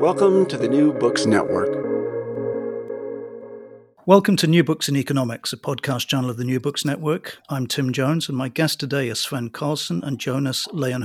[0.00, 1.70] Welcome to the New Books Network.
[4.04, 7.38] Welcome to New Books in Economics, a podcast channel of the New Books Network.
[7.48, 11.02] I'm Tim Jones, and my guests today are Sven Carlsson and Jonas Leon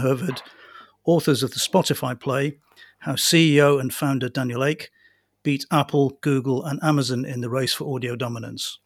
[1.05, 2.57] authors of the Spotify play,
[2.99, 4.91] How CEO and founder Daniel Ek
[5.41, 8.77] beat Apple, Google, and Amazon in the race for audio dominance.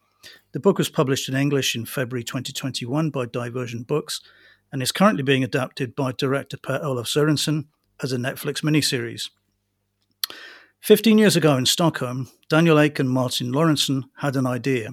[0.52, 4.20] The book was published in English in February 2021 by Diversion Books
[4.72, 7.66] and is currently being adapted by director Per Olav Sørensen
[8.02, 9.30] as a Netflix miniseries.
[10.86, 14.90] 15 years ago in Stockholm, Daniel Ek and Martin Lorentzon had an idea.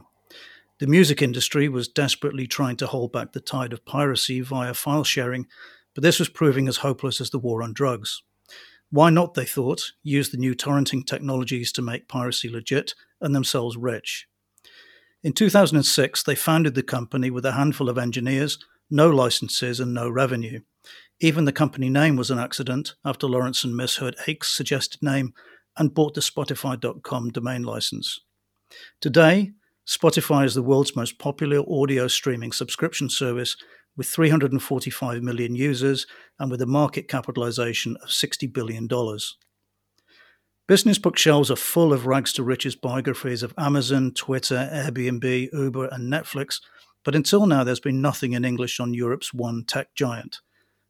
[0.79, 5.03] The music industry was desperately trying to hold back the tide of piracy via file
[5.03, 5.45] sharing,
[5.93, 8.23] but this was proving as hopeless as the war on drugs.
[8.89, 13.77] Why not, they thought, use the new torrenting technologies to make piracy legit and themselves
[13.77, 14.27] rich?
[15.21, 18.57] In 2006, they founded the company with a handful of engineers,
[18.89, 20.61] no licenses, and no revenue.
[21.19, 25.35] Even the company name was an accident after Lorentzon misheard Ek's suggested name
[25.77, 28.19] and bought the Spotify.com domain license.
[29.01, 29.51] Today,
[29.87, 33.57] Spotify is the world's most popular audio streaming subscription service
[33.95, 36.07] with 345 million users
[36.39, 38.87] and with a market capitalization of $60 billion.
[40.67, 46.11] Business bookshelves are full of rags to riches biographies of Amazon, Twitter, Airbnb, Uber, and
[46.11, 46.61] Netflix,
[47.03, 50.39] but until now there's been nothing in English on Europe's one tech giant.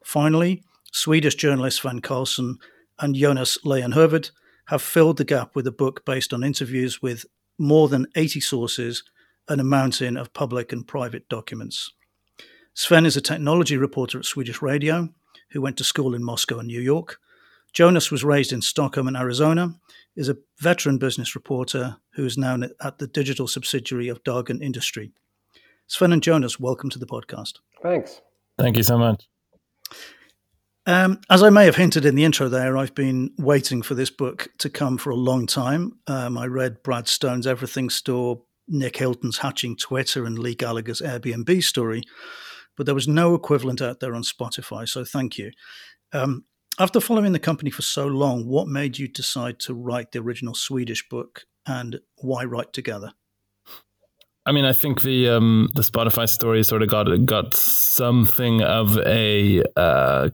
[0.05, 2.57] Finally, Swedish journalists Sven Carlsson
[2.99, 4.29] and Jonas Leijonhufvud
[4.67, 7.25] have filled the gap with a book based on interviews with
[7.57, 9.03] more than 80 sources
[9.47, 11.91] and a mountain of public and private documents.
[12.73, 15.09] Sven is a technology reporter at Swedish Radio
[15.51, 17.19] who went to school in Moscow and New York.
[17.73, 19.75] Jonas was raised in Stockholm and Arizona,
[20.15, 25.11] is a veteran business reporter who is now at the digital subsidiary of Dagens Industri.
[25.87, 27.59] Sven and Jonas, welcome to the podcast.
[27.81, 28.21] Thanks.
[28.57, 29.27] Thank you so much.
[30.85, 34.09] Um, as I may have hinted in the intro there, I've been waiting for this
[34.09, 35.93] book to come for a long time.
[36.07, 41.63] Um, I read Brad Stone's Everything Store, Nick Bilton's Hatching Twitter, and Leigh Gallagher's Airbnb
[41.63, 42.01] story,
[42.75, 45.51] but there was no equivalent out there on Spotify, so thank you.
[46.11, 46.45] Um,
[46.79, 50.55] after following the company for so long, what made you decide to write the original
[50.55, 53.13] Swedish book and why write together?
[54.45, 58.97] I mean, I think the um, the Spotify story sort of got got something of
[58.99, 60.29] a uh,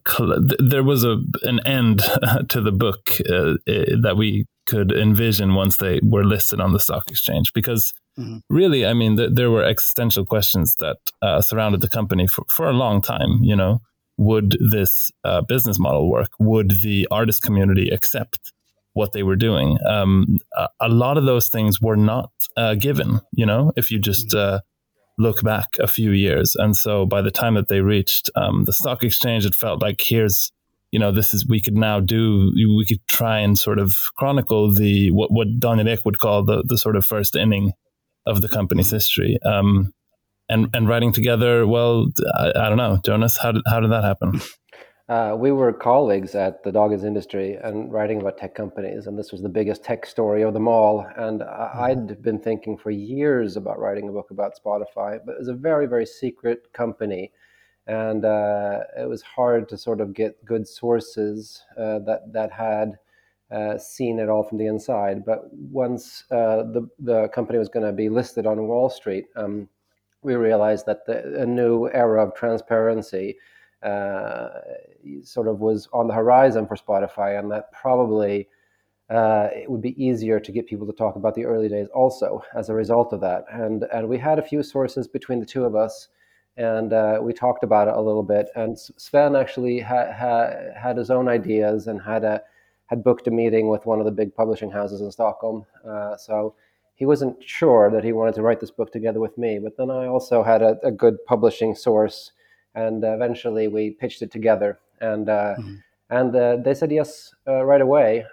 [0.59, 1.99] there was a an end
[2.49, 3.55] to the book uh,
[4.01, 8.37] that we could envision once they were listed on the stock exchange because mm-hmm.
[8.49, 12.67] really, I mean, th- there were existential questions that uh, surrounded the company for, for
[12.67, 13.39] a long time.
[13.41, 13.81] You know,
[14.17, 16.29] would this uh, business model work?
[16.39, 18.53] Would the artist community accept?
[18.93, 19.77] What they were doing.
[19.87, 20.37] Um,
[20.79, 24.55] a, lot of those things were not uh, given, you know, if you just mm-hmm.
[24.55, 24.59] uh,
[25.17, 26.55] look back a few years.
[26.55, 30.01] And so by the time that they reached um, the stock exchange, it felt like
[30.01, 30.51] here's,
[30.91, 34.73] you know, this is, we could now do, we could try and sort of chronicle
[34.73, 37.73] the, what, what Daniel Ek would call the, the sort of first inning
[38.25, 38.95] of the company's mm-hmm.
[38.95, 39.37] history.
[39.45, 39.93] Um,
[40.51, 44.03] and, and writing together, well, I, I don't know, Jonas, how did, how did that
[44.03, 44.41] happen?
[45.09, 49.31] Uh, we were colleagues at the Dagens Industri and writing about tech companies, and this
[49.31, 50.99] was the biggest tech story of them all.
[51.17, 51.79] And mm-hmm.
[51.81, 55.53] I'd been thinking for years about writing a book about Spotify, but it was a
[55.55, 57.31] very, very secret company,
[57.87, 62.99] and uh, it was hard to sort of get good sources uh, that that had
[63.49, 65.25] uh, seen it all from the inside.
[65.25, 69.69] But once uh, the the company was going to be listed on Wall Street, um,
[70.21, 73.37] we realized that the, a new era of transparency
[73.83, 74.49] uh,
[75.23, 78.47] sort of was on the horizon for Spotify, and that probably
[79.09, 82.43] uh, it would be easier to get people to talk about the early days also
[82.55, 83.45] as a result of that.
[83.51, 86.09] And and we had a few sources between the two of us,
[86.57, 88.49] and uh, we talked about it a little bit.
[88.55, 92.41] And Sven actually had ha- had his own ideas and had a
[92.87, 95.65] had booked a meeting with one of the big publishing houses in Stockholm.
[95.87, 96.55] Uh, so
[96.95, 99.59] he wasn't sure that he wanted to write this book together with me.
[99.59, 102.31] But then I also had a, a good publishing source
[102.75, 104.79] and uh, eventually we pitched it together.
[105.01, 105.75] And uh, mm-hmm.
[106.09, 108.25] and uh, they said yes right away.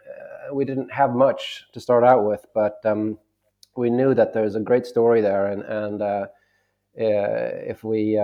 [0.53, 3.19] We didn't have much to start out with but um,
[3.77, 5.47] we knew that there's a great story there.
[5.47, 6.29] And and
[6.95, 8.19] if we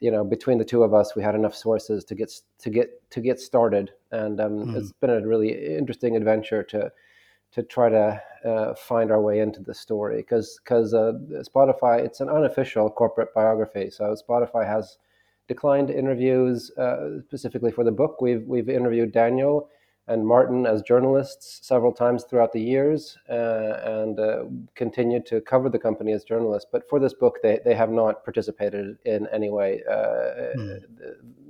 [0.00, 3.10] you know, between the two of us, we had enough sources to get to get
[3.10, 4.76] to get started, and um, mm.
[4.76, 6.92] it's been a really interesting adventure to
[7.52, 10.16] to try to uh, find our way into the story.
[10.16, 11.12] Because because uh,
[11.42, 14.98] Spotify it's an unofficial corporate biography, so Spotify has
[15.48, 18.20] declined interviews uh, specifically for the book.
[18.20, 19.68] We've we've interviewed Daniel
[20.06, 24.44] and Martin as journalists several times throughout the years uh, and uh,
[24.74, 26.68] continued to cover the company as journalists.
[26.70, 29.80] But for this book, they, they have not participated in any way.
[29.90, 30.80] Uh, mm.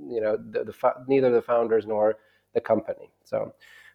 [0.07, 2.15] You know, the, the, neither the founders nor
[2.53, 3.11] the company.
[3.25, 3.53] So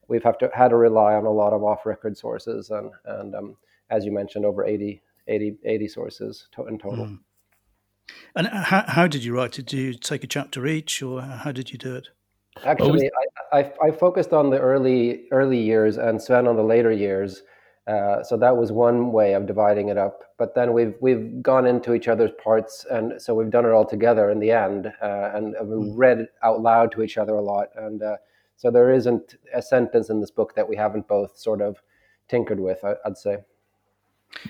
[0.09, 3.57] we've have to, had to rely on a lot of off-record sources and, and um,
[3.89, 7.07] as you mentioned, over 80, 80, 80 sources to, in total.
[7.07, 7.19] Mm.
[8.35, 9.67] And how, how did you write it?
[9.67, 12.09] Did you take a chapter each or how did you do it?
[12.65, 13.11] Actually,
[13.53, 17.43] I, I, I, focused on the early early years and Sven on the later years.
[17.87, 20.23] Uh, so that was one way of dividing it up.
[20.39, 23.87] But then we've we've gone into each other's parts, and so we've done it all
[23.87, 25.97] together in the end, uh, and we hmm.
[25.97, 27.69] read out loud to each other a lot.
[27.77, 28.17] And uh,
[28.57, 31.79] so there isn't a sentence in this book that we haven't both sort of
[32.29, 32.85] tinkered with.
[32.85, 33.39] I, would say.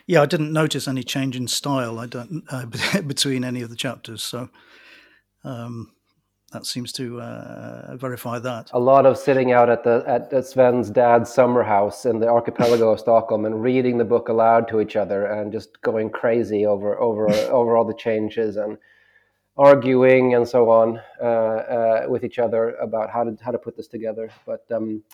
[0.07, 1.99] Yeah, I didn't notice any change in style.
[1.99, 2.67] I don't uh,
[3.07, 4.23] between any of the chapters.
[4.23, 4.49] So.
[5.43, 5.93] Um,
[6.53, 8.71] that seems to uh, verify that.
[8.73, 12.91] A lot of sitting out at the at Sven's dad's summer house in the archipelago
[12.91, 17.01] of Stockholm and reading the book aloud to each other and just going crazy over
[17.01, 18.79] over over all the changes and
[19.57, 23.77] arguing and so on uh, uh, with each other about how to how to put
[23.77, 24.29] this together.
[24.45, 25.05] But um,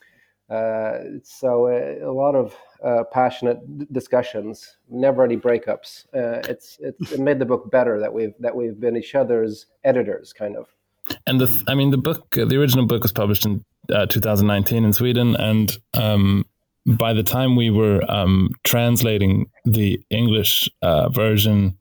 [0.49, 6.05] uh, so uh, a lot of uh, passionate discussions, never any breakups.
[6.13, 10.33] it's, it's it made the book better that we've that we've been each other's editors,
[10.33, 10.69] kind of.
[11.27, 14.93] And the, I mean, the book, the original book was published in uh, 2019 in
[14.93, 16.45] Sweden, and um,
[16.87, 21.77] by the time we were um, translating the English uh, version,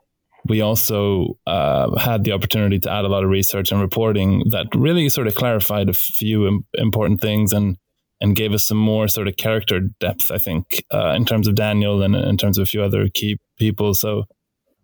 [0.48, 4.68] we also uh, had the opportunity to add a lot of research and reporting that
[4.76, 7.78] really sort of clarified a few Im- important things and
[8.22, 10.32] and gave us some more sort of character depth.
[10.32, 13.38] I think uh, in terms of Daniel and in terms of a few other key
[13.58, 13.94] people.
[13.94, 14.26] So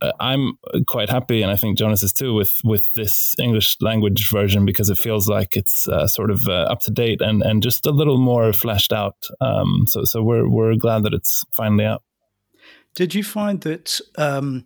[0.02, 0.58] uh, I'm
[0.88, 4.90] quite happy, and I think Jonas is too, with with this English language version because
[4.90, 7.92] it feels like it's uh, sort of uh, up to date and and just a
[7.92, 9.28] little more fleshed out.
[9.40, 12.04] Um, so so we're we're glad that it's finally out.
[12.96, 14.66] Did you find that um,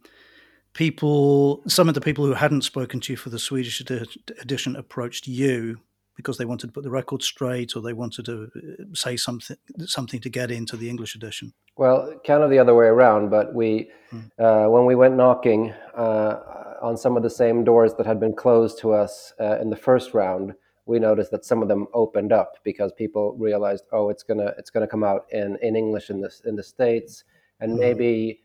[0.74, 5.28] people, some of the people who hadn't spoken to you for the Swedish edition, approached
[5.28, 5.80] you
[6.16, 9.58] because they wanted to put the record straight or they wanted to uh, say something
[9.86, 11.54] something to get into the English edition?
[11.78, 13.30] Well, kind of the other way around.
[13.30, 14.22] But we, hmm.
[14.40, 16.38] uh, when we went knocking uh,
[16.82, 19.76] on some of the same doors that had been closed to us uh, in the
[19.76, 20.54] first round,
[20.86, 24.70] we noticed that some of them opened up because people realized, oh, it's gonna it's
[24.70, 27.24] gonna come out in, in English in this in the states,
[27.60, 27.80] and mm.
[27.80, 28.42] maybe.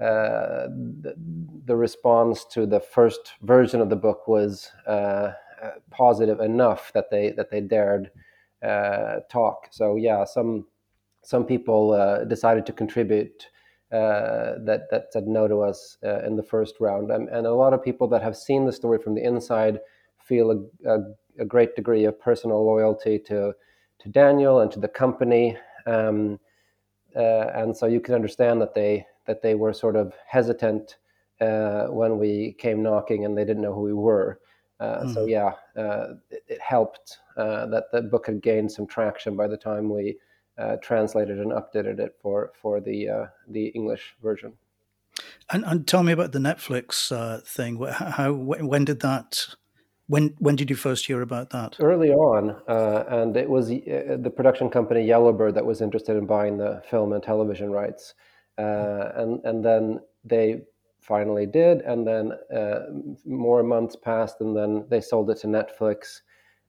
[0.00, 0.66] Uh,
[1.02, 1.14] the,
[1.66, 5.30] the, response to the first version of the book was uh,
[5.90, 8.10] positive enough that they that they dared
[8.62, 9.68] uh, talk.
[9.70, 10.66] So yeah, some
[11.22, 13.48] some people uh, decided to contribute
[13.92, 17.54] uh, that that said no to us uh, in the first round, and, and, a
[17.54, 19.78] lot of people that have seen the story from the inside
[20.18, 20.98] feel a, a,
[21.38, 23.52] a great degree of personal loyalty to
[24.00, 25.56] to Daniel and to the company,
[25.86, 26.40] um,
[27.14, 30.96] uh, and so you can understand that they that they were sort of hesitant
[31.40, 34.40] uh, when we came knocking and they didn't know who we were.
[34.84, 35.14] Mm.
[35.14, 35.28] So mm-hmm.
[35.28, 35.52] yeah,
[36.30, 40.16] it, it, helped that the book had gained some traction by the time we
[40.58, 44.52] uh, translated and updated it for for the uh, the English version.
[45.50, 47.84] And, and, tell me about the Netflix uh, thing.
[47.84, 49.46] How when did that?
[50.06, 51.76] When when did you first hear about that?
[51.80, 56.26] Early on, uh, and it was uh, the production company Yellowbird that was interested in
[56.26, 58.14] buying the film and television rights,
[58.58, 60.62] uh, and and then they
[61.06, 62.32] finally did, and then
[63.24, 66.20] more months passed, and then they sold it to Netflix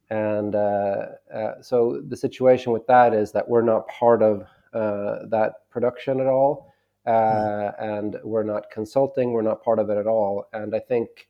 [0.10, 4.42] and uh, uh, so the situation with that is that we're not part of
[4.74, 6.74] uh, that production at all,
[7.08, 7.74] mm.
[7.80, 9.32] and we're not consulting.
[9.32, 10.46] We're not part of it at all.
[10.54, 11.28] And I think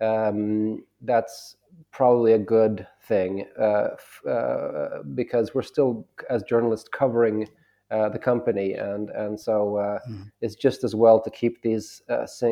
[0.00, 1.56] um, that's
[1.92, 3.90] probably a good thing uh,
[4.28, 7.48] uh, because we're still, as journalists, covering
[7.90, 10.30] uh, the company, and and so mm.
[10.40, 12.02] it's just as well to keep these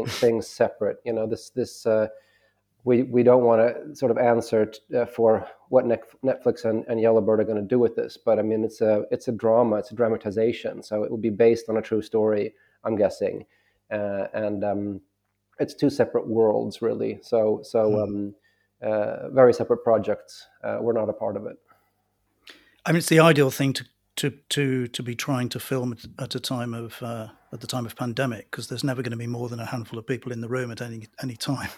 [0.08, 0.98] things separate.
[1.04, 1.86] You know, this this
[2.84, 7.00] we, we don't want to sort of answer t- uh, for what Netflix and, and
[7.00, 9.76] Yellowbird are going to do with this, but I mean it's a it's a drama,
[9.76, 13.46] it's a dramatization, so it will be based on a true story, I'm guessing,
[13.90, 15.00] uh, and um,
[15.58, 17.18] it's two separate worlds really.
[17.22, 17.96] So so hmm.
[17.96, 18.34] um,
[18.82, 20.46] uh, very separate projects.
[20.62, 21.56] Uh, we're not a part of it.
[22.84, 23.86] I mean, it's the ideal thing to
[24.16, 27.86] to to to be trying to film at a time of uh, at the time
[27.86, 30.40] of pandemic because there's never going to be more than a handful of people in
[30.40, 31.70] the room at any any time.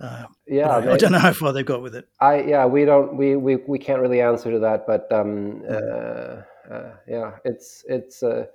[0.00, 2.08] Uh, yeah, I, I, don't know how far they've got with it.
[2.20, 6.42] I yeah, we don't we we, we can't really answer to that, but um, uh,
[6.72, 8.46] uh, yeah, it's it's uh,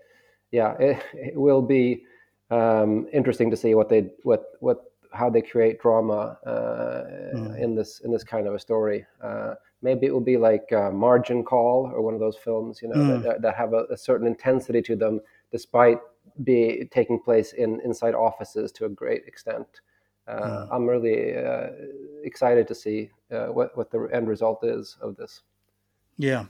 [0.52, 2.04] yeah, it, it, will be
[2.50, 7.60] um, interesting to see what they what what how they create drama mm.
[7.62, 9.06] in this in this kind of a story.
[9.82, 12.96] Uh, maybe it will be like Margin Call or one of those films, you know,
[12.96, 13.24] mm.
[13.24, 16.00] that, that, have a, a certain intensity to them, despite
[16.44, 19.67] be taking place in inside offices to a great extent.
[20.27, 21.67] Uh, I'm really uh,
[22.24, 25.41] excited to see uh, what what the end result is of this.
[26.17, 26.46] Yeah,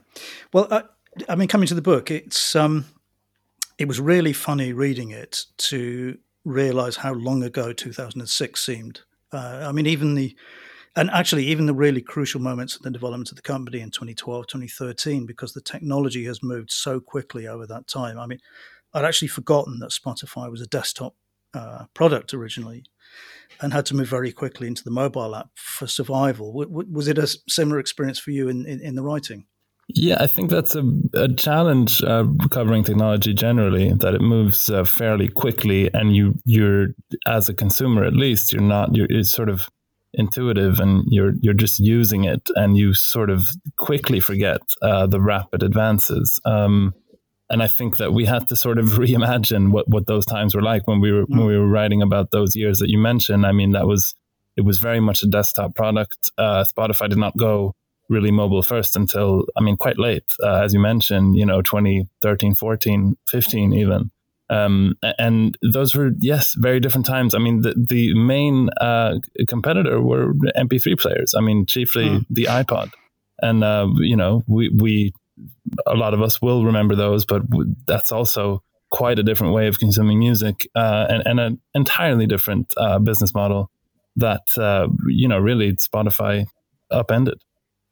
[0.53, 0.83] well, I,
[1.27, 2.85] I mean, coming to the book, it's um,
[3.77, 9.01] it was really funny reading it to realize how long ago 2006 seemed.
[9.31, 10.35] Uh, I mean, even the
[10.95, 14.47] and actually even the really crucial moments in the development of the company in 2012
[14.47, 18.39] 2013 because the technology has moved so quickly over that time i mean
[18.93, 21.15] i'd actually forgotten that spotify was a desktop
[21.53, 22.83] uh, product originally
[23.61, 26.51] and had to move very quickly into the mobile app for survival.
[26.53, 29.45] was it a similar experience for you in, in, in the writing?
[29.87, 30.83] Yeah, I think that's a,
[31.13, 36.87] a challenge uh, covering technology generally that it moves uh, fairly quickly, and you you're
[37.27, 39.69] as a consumer at least you're not you're it's sort of
[40.17, 45.21] intuitive and you're you're just using it, and you sort of quickly forget uh, the
[45.21, 46.39] rapid advances.
[46.45, 46.93] Um,
[47.49, 50.61] and I think that we had to sort of reimagine what, what those times were
[50.61, 51.37] like when we were mm.
[51.37, 53.45] when we were writing about those years that you mentioned.
[53.45, 54.13] I mean, that was
[54.57, 56.31] it was very much a desktop product.
[56.37, 57.73] Uh, Spotify did not go
[58.07, 61.35] really mobile first until I mean quite late, uh, as you mentioned.
[61.35, 64.11] You know, 2013, 14, 15 even.
[64.49, 67.33] Um, and those were yes, very different times.
[67.33, 69.15] I mean, the the main uh,
[69.47, 71.33] competitor were MP3 players.
[71.35, 72.25] I mean, chiefly mm.
[72.29, 72.91] the iPod,
[73.41, 75.13] and uh, you know, we we
[75.87, 77.41] a lot of us will remember those, but
[77.85, 78.61] that's also
[78.91, 83.33] quite a different way of consuming music uh, and, and, an entirely different uh, business
[83.33, 83.69] model
[84.15, 86.45] that uh, you know really Spotify
[86.91, 87.41] upended.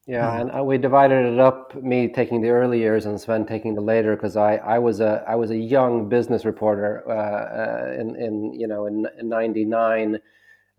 [0.05, 1.75] Yeah, and uh, we divided it up.
[1.81, 5.23] Me taking the early years and Sven taking the later, because I, I was a
[5.25, 10.19] I was a young business reporter uh, uh, in in you know in, in '99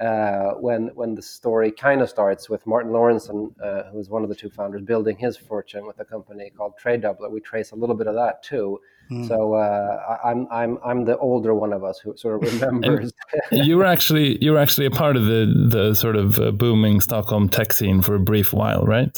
[0.00, 4.24] uh, when when the story kind of starts with Martin Lorentzon, uh, who was one
[4.24, 7.30] of the two founders, building his fortune with a company called Tradedoubler.
[7.30, 8.80] We trace a little bit of that too.
[9.10, 9.28] Mm.
[9.28, 13.12] So uh, I'm I'm I'm the older one of us who sort of remembers.
[13.52, 17.00] you were actually you were actually a part of the the sort of uh, booming
[17.00, 19.16] Stockholm tech scene for a brief while, right?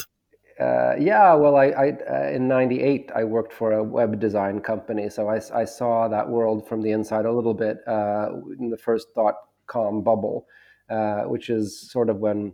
[0.60, 5.08] Uh, yeah, well, I, I uh, in '98 I worked for a web design company,
[5.08, 9.08] so I, I saw that world from the inside a little bit in the first
[9.14, 10.46] dot com bubble.
[10.88, 12.52] Uh, which is sort of when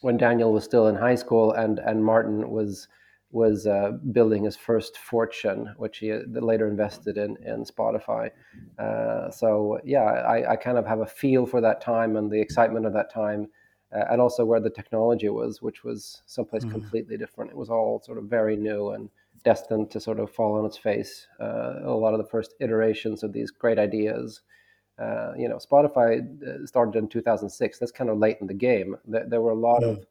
[0.00, 2.88] when Daniel was still in high school and and Martin was
[3.30, 8.30] was uh, building his first fortune, which he uh, later invested in in Spotify.
[8.78, 12.40] Uh, so yeah, I, I, kind of have a feel for that time and the
[12.40, 13.48] excitement of that time,
[13.94, 16.72] uh, and also where the technology was, which was someplace mm.
[16.72, 17.50] completely different.
[17.52, 19.08] It was all sort of very new and
[19.44, 21.28] destined to sort of fall on its face.
[21.38, 24.40] Uh, a lot of the first iterations of these great ideas
[24.98, 27.78] uh, you know, Spotify uh, started in 2006.
[27.78, 28.96] That's kind of late in the game.
[29.06, 29.90] There, there were a lot mm.
[29.90, 30.06] of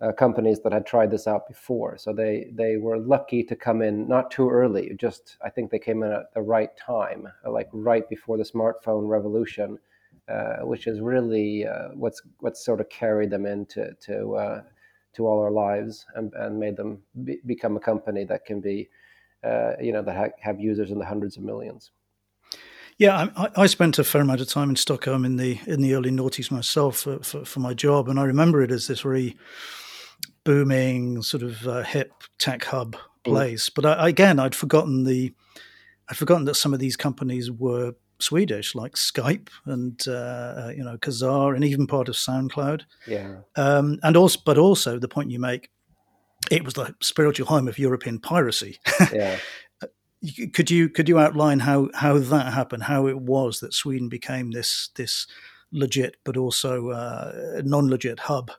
[0.00, 3.82] uh, companies that had tried this out before, so they they were lucky to come
[3.82, 4.92] in not too early.
[4.96, 8.44] Just I think they came in at the right time, uh, like right before the
[8.44, 9.78] smartphone revolution,
[10.28, 14.62] uh, which is really uh, what's what's sort of carried them into to
[15.14, 18.88] to all our lives and, and made them be, become a company that can be,
[19.80, 21.92] you know, that ha- have users in the hundreds of millions.
[22.98, 25.94] Yeah, I, I, spent a fair amount of time in Stockholm in the in the
[25.94, 29.36] early noughties myself for, for, for my job, and I remember it as this very
[30.42, 32.98] booming sort of uh, hip tech hub mm.
[33.24, 33.68] place.
[33.68, 33.74] Mm.
[33.74, 35.32] But I, again, I'd forgotten the
[36.10, 40.82] I'd forgotten that some of these companies were Swedish, like Skype and uh, uh you
[40.82, 42.82] know Kazaa, and even part of SoundCloud.
[43.06, 45.70] Yeah, um, and also, but also the point you make,
[46.50, 48.80] it was the spiritual home of European piracy.
[49.12, 49.38] Yeah.
[50.52, 52.84] Could you could you outline how how that happened?
[52.84, 55.26] How it was that Sweden became this this
[55.72, 58.50] legit but also uh, non legit hub?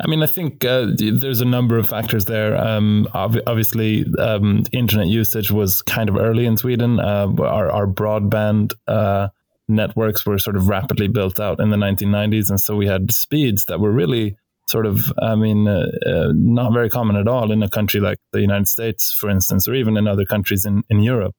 [0.00, 2.56] I mean, I think uh, there's a number of factors there.
[2.56, 7.00] Um, ob- obviously, um, internet usage was kind of early in Sweden.
[7.00, 9.28] Uh, our, our, broadband uh,
[9.68, 13.64] networks were sort of rapidly built out in the 1990s, and so we had speeds
[13.64, 14.36] that were really
[14.72, 18.18] sort of, I mean, uh, uh, not very common at all in a country like
[18.32, 21.34] the United States, for instance, or even in other countries in, in Europe.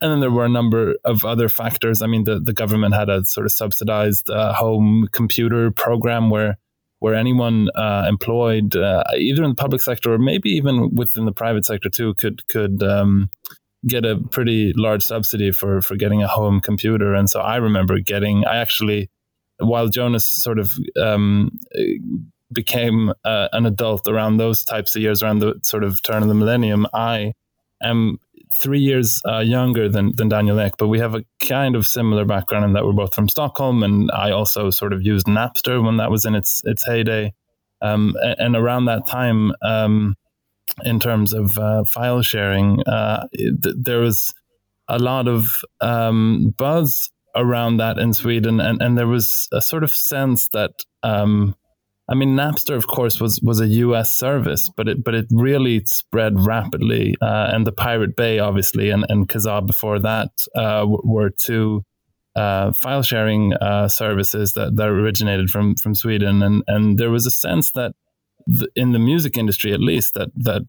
[0.00, 2.02] And then there were a number of other factors.
[2.02, 6.56] I mean, the, the government had a sort of subsidized uh, home computer program where
[6.98, 11.32] where anyone uh, employed uh, either in the public sector or maybe even within the
[11.32, 13.28] private sector too could could um,
[13.88, 17.12] get a pretty large subsidy for for getting a home computer.
[17.14, 18.44] And so I remember getting.
[18.46, 19.10] I actually
[19.58, 21.50] while Jonas sort of um,
[22.52, 26.28] became uh, an adult around those types of years, around the sort of turn of
[26.28, 27.32] the millennium, I
[27.82, 28.18] am
[28.60, 32.24] three years uh, younger than, than Daniel Ek, but we have a kind of similar
[32.24, 35.96] background in that we're both from Stockholm, and I also sort of used Napster when
[35.96, 37.32] that was in its its heyday.
[37.80, 40.14] Um, and, and, around that time, um,
[40.84, 44.32] in terms of uh, file sharing, uh, it, there was
[44.86, 49.82] a lot of um, buzz around that in Sweden, and, and there was a sort
[49.82, 50.70] of sense that
[51.02, 51.56] um,
[52.08, 54.10] I mean, Napster, of course, was was a U.S.
[54.10, 57.14] service, but it but it really spread rapidly.
[57.22, 61.84] Uh, and the Pirate Bay, obviously, and and Kazaa before that uh, were two
[62.34, 66.42] uh, file sharing uh, services that, that originated from from Sweden.
[66.42, 67.92] And and there was a sense that
[68.46, 70.62] the, in the music industry, at least, that that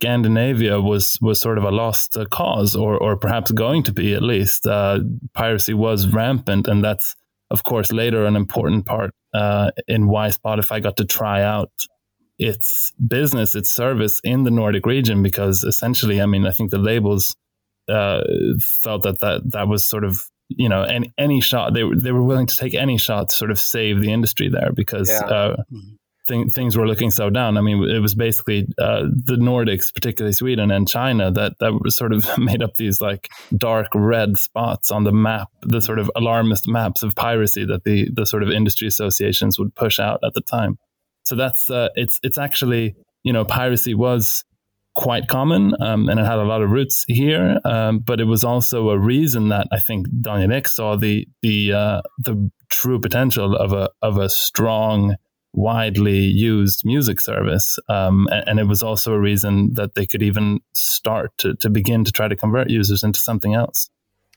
[0.00, 4.22] Scandinavia was was sort of a lost cause, or or perhaps going to be at
[4.22, 4.66] least.
[4.66, 5.00] Uh,
[5.34, 7.14] piracy was rampant, and that's
[7.50, 11.70] of course later an important part uh, in why Spotify got to try out
[12.38, 16.78] its business, its service in the Nordic region, because essentially, I mean, I think the
[16.78, 17.36] labels
[17.88, 18.22] uh,
[18.82, 22.10] felt that, that that was sort of you know any any shot they were they
[22.10, 25.26] were willing to take any shot to sort of save the industry there because yeah.
[25.26, 25.56] uh,
[26.28, 27.56] mm-hmm things were looking so down.
[27.56, 32.12] I mean, it was basically uh, the Nordics, particularly Sweden and China, that that sort
[32.12, 36.68] of made up these like dark red spots on the map, the sort of alarmist
[36.68, 40.42] maps of piracy that the the sort of industry associations would push out at the
[40.42, 40.78] time.
[41.24, 44.44] So that's uh, it's it's actually you know piracy was
[44.94, 48.42] quite common um, and it had a lot of roots here, um, but it was
[48.42, 53.54] also a reason that I think Daniel Ek saw the the uh, the true potential
[53.54, 55.14] of a of a strong
[55.58, 57.78] widely used music service.
[57.88, 61.68] Um, and, and, it was also a reason that they could even start to, to
[61.68, 63.90] begin to try to convert users into something else.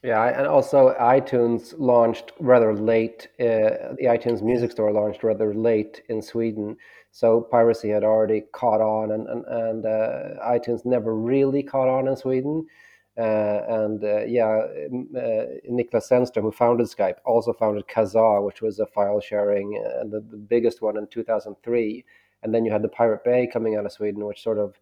[0.03, 3.27] Yeah, and also iTunes launched rather late.
[3.39, 6.77] Uh, the iTunes Music Store launched rather late in Sweden,
[7.11, 12.07] so piracy had already caught on, and and, and uh, iTunes never really caught on
[12.07, 12.65] in Sweden.
[13.17, 18.79] Uh, and uh, yeah, uh, Niklas Zennström, who founded Skype, also founded Kazaa, which was
[18.79, 22.05] a file sharing, uh, the, the biggest one in 2003.
[22.43, 24.79] And then you had the Pirate Bay coming out of Sweden, which sort of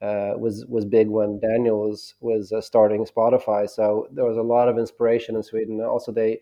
[0.00, 3.68] uh, was was big when Daniel was was uh, starting Spotify.
[3.68, 5.80] So there was a lot of inspiration in Sweden.
[5.80, 6.40] Also, they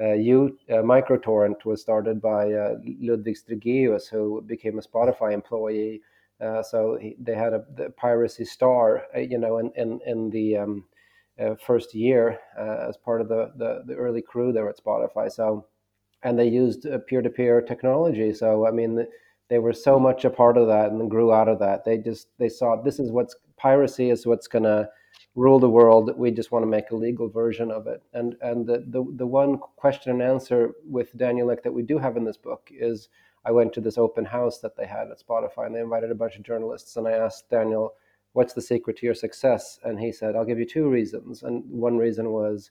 [0.00, 2.46] uh, U, MicroTorrent was started by
[3.00, 6.02] Ludvig Strigeus, who became a Spotify employee
[6.40, 10.30] uh, so he, they had a the piracy star, uh, you know, in in, in
[10.30, 10.84] the um,
[11.40, 15.30] uh, first year uh, as part of the, the, the early crew there at Spotify.
[15.30, 15.66] So,
[16.22, 18.32] and they used peer to peer technology.
[18.32, 19.06] So I mean,
[19.48, 21.84] they were so much a part of that and grew out of that.
[21.84, 24.88] They just they saw this is what's piracy is what's gonna
[25.34, 26.10] rule the world.
[26.16, 28.02] We just want to make a legal version of it.
[28.12, 31.98] And and the the, the one question and answer with Daniel Ek that we do
[31.98, 33.08] have in this book is
[33.48, 36.20] I went to this open house that they had at Spotify, and they invited a
[36.22, 36.96] bunch of journalists.
[36.96, 37.94] And I asked Daniel,
[38.34, 41.64] "What's the secret to your success?" And he said, "I'll give you two reasons." And
[41.70, 42.70] one reason was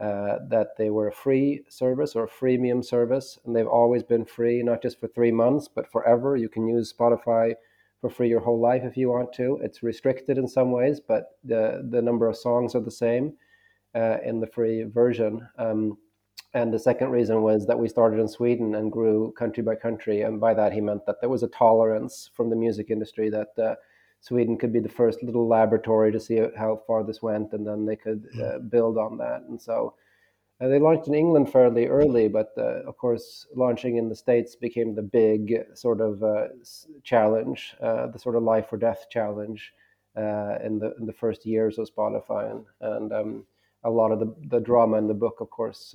[0.00, 4.24] uh, that they were a free service or a freemium service, and they've always been
[4.24, 6.36] free, not just for three months, but forever.
[6.36, 7.54] You can use Spotify
[8.00, 9.58] for free your whole life if you want to.
[9.62, 13.34] It's restricted in some ways, but the the number of songs are the same
[13.94, 15.48] uh, in the free version.
[15.56, 15.98] Um,
[16.56, 20.22] and the second reason was that we started in Sweden and grew country by country.
[20.22, 23.58] And by that, he meant that there was a tolerance from the music industry that
[23.62, 23.74] uh,
[24.22, 27.84] Sweden could be the first little laboratory to see how far this went, and then
[27.84, 29.42] they could uh, build on that.
[29.42, 29.96] And so
[30.58, 34.56] uh, they launched in England fairly early, but uh, of course, launching in the States
[34.56, 36.46] became the big sort of uh,
[37.02, 39.74] challenge, uh, the sort of life or death challenge
[40.16, 42.50] in the in the first years of Spotify.
[42.50, 43.46] And, and um,
[43.84, 45.94] a lot of the, the drama in the book, of course,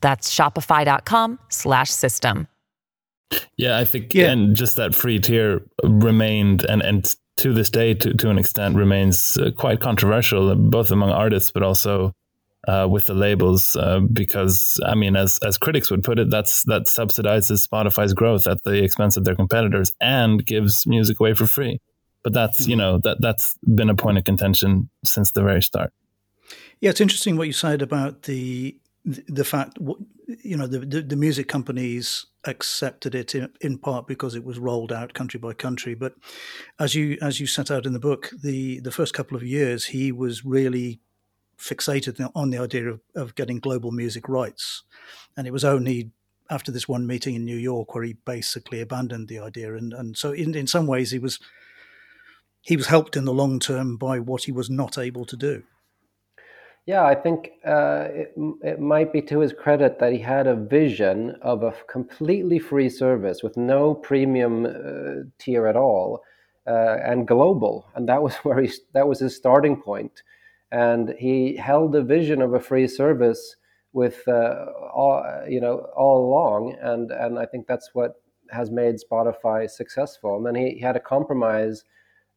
[0.00, 2.48] That's shopify.com slash system.
[3.56, 4.30] Yeah, I think, yeah.
[4.30, 8.76] and just that free tier remained and, and to this day, to, to an extent,
[8.76, 12.12] remains uh, quite controversial, both among artists, but also
[12.66, 16.64] uh, with the labels, uh, because I mean, as as critics would put it, that's
[16.64, 21.46] that subsidizes Spotify's growth at the expense of their competitors and gives music away for
[21.46, 21.80] free.
[22.24, 22.70] But that's mm-hmm.
[22.70, 25.92] you know that that's been a point of contention since the very start.
[26.80, 28.76] Yeah, it's interesting what you said about the
[29.06, 29.78] the fact
[30.42, 34.58] you know the, the, the music companies accepted it in, in, part because it was
[34.58, 35.94] rolled out country by country.
[35.94, 36.14] But
[36.80, 39.86] as you as you set out in the book, the the first couple of years
[39.86, 41.00] he was really
[41.56, 44.82] fixated on the idea of, of getting global music rights,
[45.36, 46.10] and it was only
[46.50, 49.76] after this one meeting in New York where he basically abandoned the idea.
[49.76, 51.38] And and so in in some ways he was
[52.60, 55.62] he was helped in the long term by what he was not able to do.
[56.86, 60.54] Yeah, I think uh, it, it might be to his credit that he had a
[60.54, 66.22] vision of a completely free service with no premium uh, tier at all
[66.64, 70.22] uh, and global, and that was where he that was his starting point.
[70.70, 73.56] And he held a vision of a free service
[73.92, 78.14] with uh, all you know all along, and and I think that's what
[78.50, 80.36] has made Spotify successful.
[80.36, 81.82] And then he, he had a compromise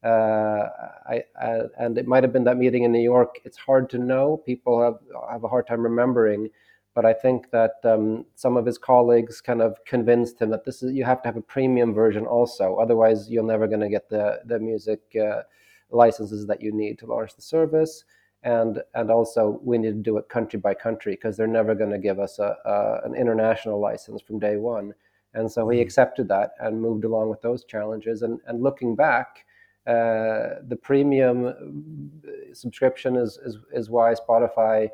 [0.02, 0.68] uh,
[1.08, 3.40] I, I, and it might have been that meeting in New York.
[3.44, 4.38] It's hard to know.
[4.46, 4.98] People have
[5.30, 6.48] have a hard time remembering,
[6.94, 10.82] but I think that um, some of his colleagues kind of convinced him that this
[10.82, 12.76] is you have to have a premium version also.
[12.76, 15.42] Otherwise, you're never going to get the the music uh,
[15.90, 18.04] licenses that you need to launch the service.
[18.42, 21.90] And and also we need to do it country by country because they're never going
[21.90, 24.94] to give us a, a an international license from day one.
[25.34, 25.82] And so he mm-hmm.
[25.82, 28.22] accepted that and moved along with those challenges.
[28.22, 29.44] And and looking back
[29.86, 32.10] uh, the premium
[32.52, 34.88] subscription is, is, is why Spotify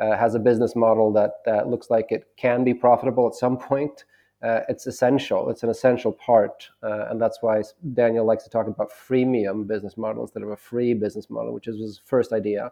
[0.00, 3.56] uh, has a business model that, that looks like it can be profitable at some
[3.70, 4.04] point.
[4.40, 5.50] Uh, it's essential.
[5.50, 7.60] It's an essential part, uh, and that's why
[7.94, 11.66] Daniel likes to talk about freemium business model instead of a free business model, which
[11.66, 12.70] is his first idea.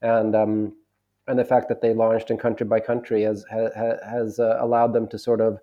[0.00, 0.72] And um,
[1.28, 3.70] and the fact that they launched in country by country has has,
[4.02, 5.58] has uh, allowed them to sort of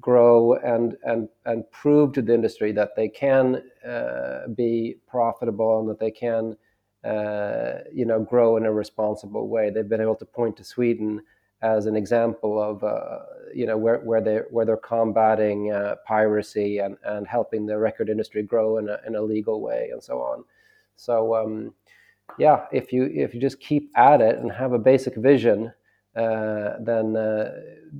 [0.00, 5.88] grow and and and prove to the industry that they can uh, be profitable and
[5.88, 6.56] that they can
[7.04, 9.70] uh, you know grow in a responsible way.
[9.70, 11.22] They've been able to point to Sweden
[11.62, 13.18] as an example of uh,
[13.54, 18.08] you know where where they where they're combating uh, piracy and and helping the record
[18.08, 20.44] industry grow in a in a legal way and so on.
[20.96, 21.74] So um,
[22.38, 25.72] yeah, if you if you just keep at it and have a basic vision
[26.14, 27.52] then uh,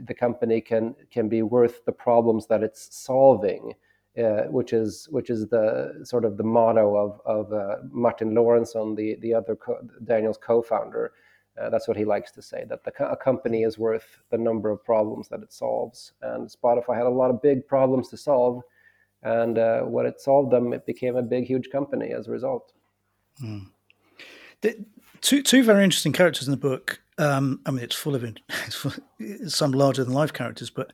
[0.06, 3.74] the company can can be worth the problems that it's solving,
[4.18, 8.96] uh, which is which is the sort of the motto of of uh, Martin Lorentzon,
[8.96, 11.12] the the other co- Daniel's co-founder.
[11.60, 14.70] Uh, that's what he likes to say that the a company is worth the number
[14.70, 16.12] of problems that it solves.
[16.22, 18.62] And Spotify had a lot of big problems to solve,
[19.22, 22.72] and uh, when it solved them, it became a big, huge company as a result.
[23.42, 23.66] Mm.
[24.62, 24.84] The,
[25.20, 28.74] two two very interesting characters in the book um, I mean, it's full of it's
[28.74, 28.92] full,
[29.46, 30.92] some larger than life characters, but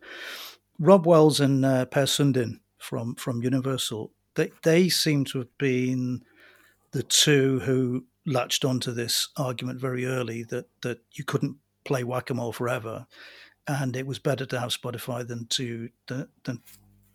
[0.78, 6.22] Rob Wells and uh, Per Sundin from from Universal, they they seem to have been
[6.90, 12.28] the two who latched onto this argument very early that that you couldn't play whack
[12.30, 13.06] a mole forever,
[13.68, 16.60] and it was better to have Spotify than to than, than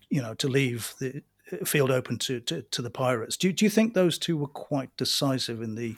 [0.09, 1.21] you know to leave the
[1.65, 3.35] field open to, to, to the pirates.
[3.35, 5.97] Do do you think those two were quite decisive in the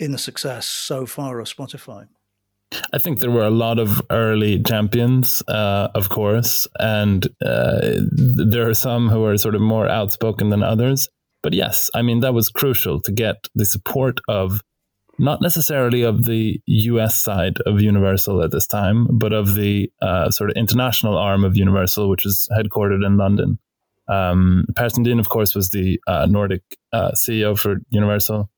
[0.00, 2.08] in the success so far of Spotify?
[2.92, 7.80] I think there were a lot of early champions, uh, of course, and uh,
[8.50, 11.08] there are some who are sort of more outspoken than others.
[11.42, 14.60] But yes, I mean, that was crucial to get the support of
[15.18, 20.30] not necessarily of the US side of Universal at this time, but of the uh,
[20.30, 23.58] sort of international arm of Universal, which is headquartered in London.
[24.08, 28.50] Um, Sundin, of course, was the uh, Nordic uh, CEO for Universal.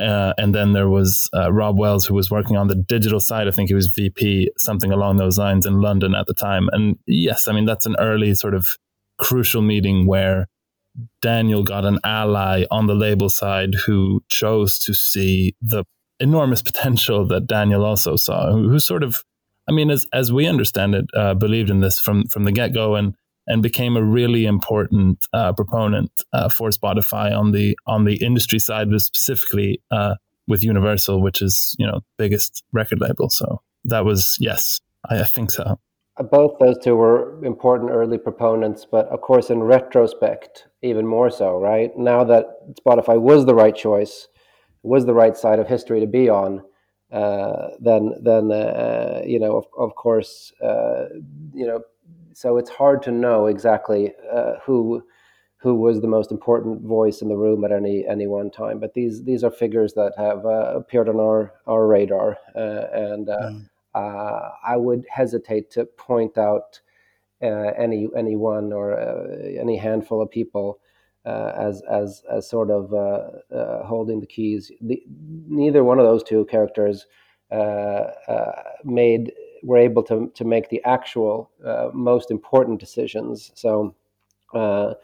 [0.00, 3.48] Uh, and then there was uh, Rob Wells, who was working on the digital side.
[3.48, 6.68] I think he was VP, something along those lines in London at the time.
[6.72, 8.66] And yes, I mean, that's an early sort of
[9.18, 10.46] crucial meeting where
[11.20, 15.84] Daniel got an ally on the label side who chose to see the
[16.20, 19.24] enormous potential that Daniel also saw, who, who sort of,
[19.68, 22.72] I mean, as, as we understand it, uh, believed in this from, from the get
[22.72, 22.94] go.
[22.94, 23.14] And
[23.48, 28.58] and became a really important uh, proponent uh, for Spotify on the on the industry
[28.58, 30.14] side, but specifically uh,
[30.46, 33.28] with Universal, which is you know biggest record label.
[33.30, 35.80] So that was yes, I, I think so.
[36.18, 41.30] Uh, both those two were important early proponents, but of course, in retrospect, even more
[41.30, 41.58] so.
[41.58, 42.44] Right now that
[42.78, 44.28] Spotify was the right choice,
[44.82, 46.62] was the right side of history to be on.
[47.10, 50.52] Uh, then, then uh, you know, of, of course,
[51.54, 51.80] you know,
[52.38, 55.02] so it's hard to know exactly uh, who
[55.56, 58.78] who was the most important voice in the room at any any one time.
[58.78, 63.28] But these these are figures that have uh, appeared on our our radar, uh, and
[63.28, 63.68] uh, mm.
[63.94, 66.80] Uh, I would hesitate to point out
[67.42, 68.96] uh, any any one or
[69.60, 70.78] any handful of people.
[71.24, 72.84] as as as sort of
[73.84, 75.02] holding the keys, the,
[75.48, 77.06] neither one of those two characters
[78.84, 83.50] made were able to to make the actual uh, most important decisions.
[83.54, 83.94] So,
[84.54, 84.94] uh,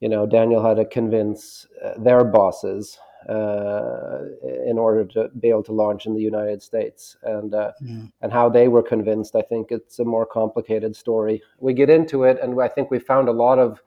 [0.00, 4.20] you know, Daniel had to convince uh, their bosses uh,
[4.66, 8.10] in order to be able to launch in the United States, and uh, mm.
[8.22, 9.34] and how they were convinced.
[9.34, 11.42] I think it's a more complicated story.
[11.58, 13.80] We get into it, and I think we found a lot of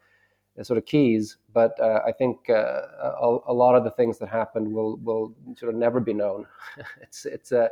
[0.64, 2.82] sort of keys, but uh, I think uh,
[3.22, 6.46] a, a, lot of the things that happened will will sort of never be known.
[7.02, 7.70] it's it's a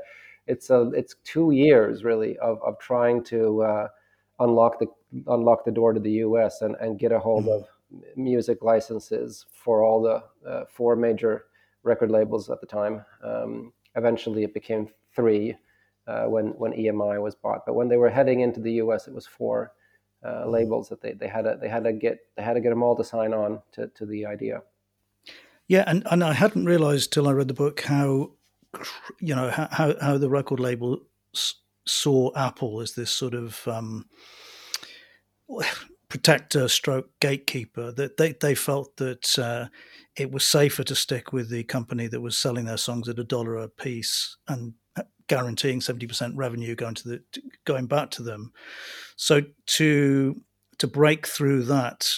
[0.49, 3.87] it's a it's two years really of, of trying to uh,
[4.39, 4.87] unlock the
[5.27, 6.61] unlock the door to the U.S.
[6.61, 7.63] and, and get a hold mm-hmm.
[7.63, 11.45] of music licenses for all the uh, four major
[11.83, 13.05] record labels at the time.
[13.23, 15.55] Um, eventually, it became three
[16.07, 17.65] uh, when when EMI was bought.
[17.65, 19.73] But when they were heading into the U.S., it was four
[20.25, 22.69] uh, labels that they, they had to they had to get they had to get
[22.69, 24.61] them all to sign on to, to the idea.
[25.67, 28.31] Yeah, and, and I hadn't realized till I read the book how
[29.19, 30.99] you know how how the record label
[31.85, 34.05] saw Apple as this sort of um,
[36.09, 39.67] protector stroke gatekeeper that they, they felt that uh,
[40.17, 43.23] it was safer to stick with the company that was selling their songs at a
[43.23, 44.73] dollar a piece and
[45.27, 47.23] guaranteeing 70% revenue going to the
[47.65, 48.51] going back to them.
[49.15, 50.41] So to
[50.79, 52.09] to break through that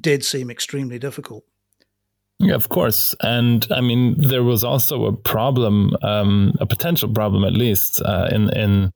[0.00, 1.44] did seem extremely difficult
[2.38, 3.14] yeah, of course.
[3.22, 8.28] And I mean, there was also a problem, um, a potential problem at least, uh,
[8.30, 8.92] in in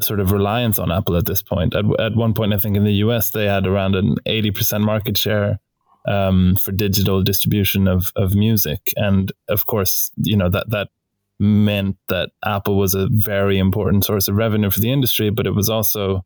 [0.00, 1.74] sort of reliance on Apple at this point.
[1.74, 5.16] At, at one point, I think in the US, they had around an 80% market
[5.18, 5.58] share
[6.06, 8.92] um, for digital distribution of, of music.
[8.96, 10.88] And of course, you know, that, that
[11.38, 15.54] meant that Apple was a very important source of revenue for the industry, but it
[15.54, 16.24] was also,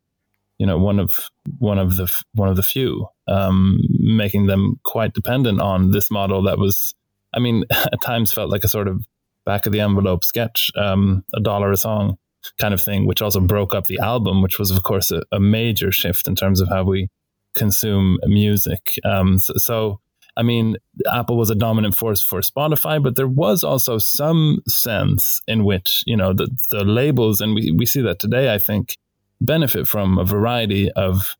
[0.57, 5.13] you know, one of one of the one of the few, um, making them quite
[5.13, 6.93] dependent on this model that was,
[7.33, 9.05] I mean, at times felt like a sort of
[9.45, 12.17] back of the envelope sketch, um, a dollar a song
[12.59, 15.39] kind of thing, which also broke up the album, which was of course a, a
[15.39, 17.09] major shift in terms of how we
[17.55, 18.93] consume music.
[19.03, 19.99] Um, so, so
[20.37, 20.77] I mean,
[21.11, 26.03] Apple was a dominant force for Spotify, but there was also some sense in which,
[26.05, 28.97] you know, the, the labels, and we, we see that today, I think,
[29.41, 31.35] benefit from a variety of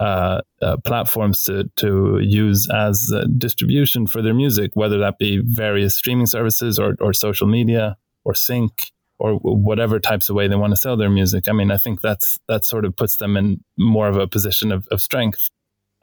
[0.00, 5.42] uh, uh, platforms to, to use as uh, distribution for their music, whether that be
[5.44, 10.56] various streaming services or, or social media or sync or whatever types of way they
[10.56, 11.48] want to sell their music.
[11.48, 14.72] I mean, I think that's that sort of puts them in more of a position
[14.72, 15.50] of, of strength.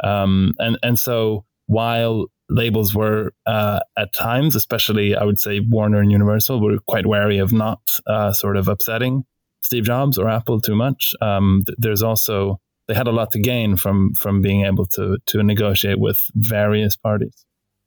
[0.04, 6.00] Um, and and so while labels were uh, at times, especially I would say Warner
[6.00, 9.26] and Universal, were quite wary of not uh, sort of upsetting
[9.68, 11.14] Steve Jobs or Apple too much.
[11.22, 15.18] Um, th- there's also they had a lot to gain from from being able to
[15.26, 17.46] to negotiate with various parties.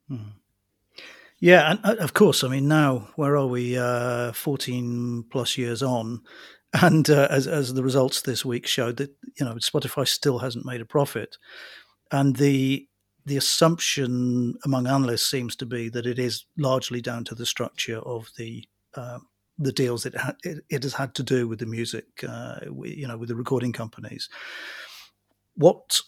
[0.08, 0.36] Hmm.
[1.38, 3.78] Yeah, and uh, of course, I mean now where are we?
[3.78, 6.20] Uh, Fourteen plus years on,
[6.74, 10.66] and uh, as as the results this week showed that you know Spotify still hasn't
[10.66, 11.38] made a profit,
[12.12, 12.86] and the
[13.24, 18.00] the assumption among analysts seems to be that it is largely down to the structure
[18.00, 18.64] of the
[18.94, 19.18] uh,
[19.60, 23.06] the deals it, ha- it, it has had to do with the music, uh, you
[23.06, 24.28] know, with the recording companies.
[25.54, 26.00] What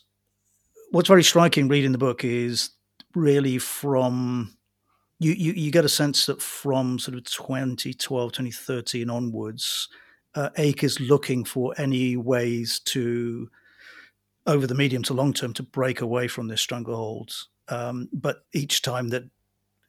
[0.91, 2.71] what's very striking reading the book is
[3.15, 4.57] really from
[5.19, 9.89] you, you, you get a sense that from sort of 2012, 2013 onwards,
[10.35, 13.49] uh, is looking for any ways to
[14.47, 17.33] over the medium to long term to break away from this stranglehold.
[17.69, 19.25] Um, but each time that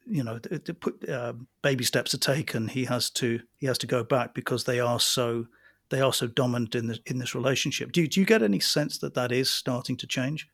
[0.06, 0.38] you know
[0.80, 4.64] put, uh, baby steps are taken, he has to he has to go back because
[4.64, 5.46] they are so
[5.90, 7.92] they are so dominant in this in this relationship.
[7.92, 10.48] Do you, do you get any sense that that is starting to change?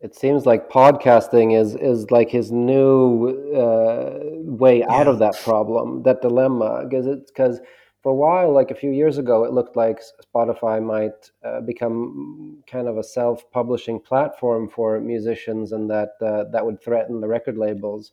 [0.00, 5.12] It seems like podcasting is is like his new uh, way out yeah.
[5.12, 7.60] of that problem, that dilemma, because it's because
[8.02, 12.62] for a while, like a few years ago, it looked like Spotify might uh, become
[12.66, 17.58] kind of a self-publishing platform for musicians, and that uh, that would threaten the record
[17.58, 18.12] labels.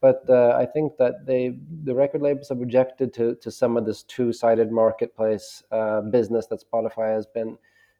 [0.00, 3.84] But uh, I think that they, the record labels have objected to to some of
[3.84, 7.58] this two-sided marketplace uh, business that Spotify has been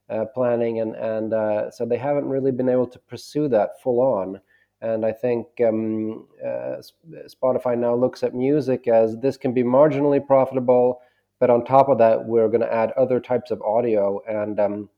[0.08, 4.00] uh, planning, and and uh, so they haven't really been able to pursue that full
[4.00, 4.40] on.
[4.80, 6.28] And I think um,
[7.26, 11.00] Spotify now looks at music as this can be marginally profitable
[11.40, 14.88] but on top of that, we're going to add other types of audio, and um,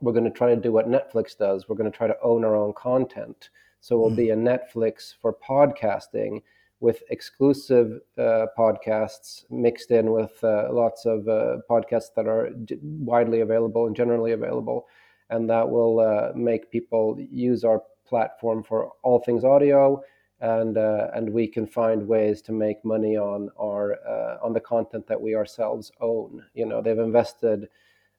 [0.00, 1.68] we're going to try to do what Netflix does.
[1.68, 3.50] We're going to try to own our own content.
[3.80, 4.36] So we'll be a.
[4.36, 6.42] Netflix for podcasting
[6.80, 12.50] with exclusive uh, podcasts mixed in with uh, lots of uh, podcasts that are
[12.80, 14.86] widely available and generally available.
[15.30, 20.02] And that will uh, make people use our platform for all things audio
[20.42, 24.60] and uh, and we can find ways to make money on our uh, on the
[24.60, 26.44] content that we ourselves own.
[26.54, 27.68] You know, they've invested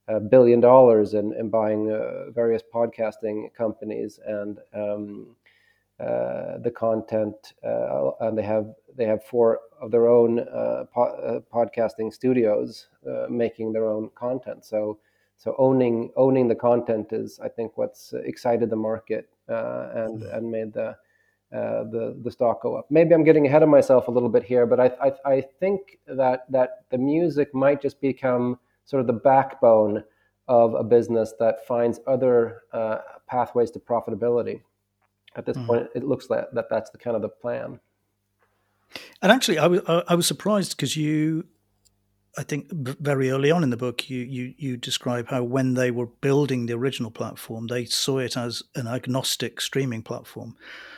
[0.08, 5.36] a billion dollars in, in buying uh, various podcasting companies and um,
[6.00, 11.04] uh, the content, uh, and they have they have four of their own uh, po-
[11.04, 14.64] uh, podcasting studios uh, making their own content.
[14.64, 14.98] So
[15.38, 20.38] so owning owning the content is, I think, what's excited the market and mm-hmm.
[20.38, 20.96] and made the
[21.54, 22.88] uh, the the stock go up.
[22.90, 26.00] Maybe I'm getting ahead of myself a little bit here, but I, I, I think
[26.08, 30.04] that that the music might just become sort of the backbone
[30.48, 34.62] of a business that finds other uh, pathways to profitability.
[35.36, 35.66] At this mm.
[35.66, 37.80] point, it looks like that that's the kind of the plan.
[39.22, 41.46] And actually, I was I was surprised because you,
[42.38, 45.92] I think very early on in the book, you you you describe how when they
[45.92, 50.56] were building the original platform, they saw it as an agnostic streaming platform.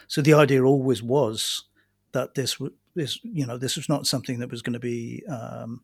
[0.07, 1.65] So the idea always was
[2.13, 2.57] that this
[2.95, 5.81] this you know this was not something that was going to be um,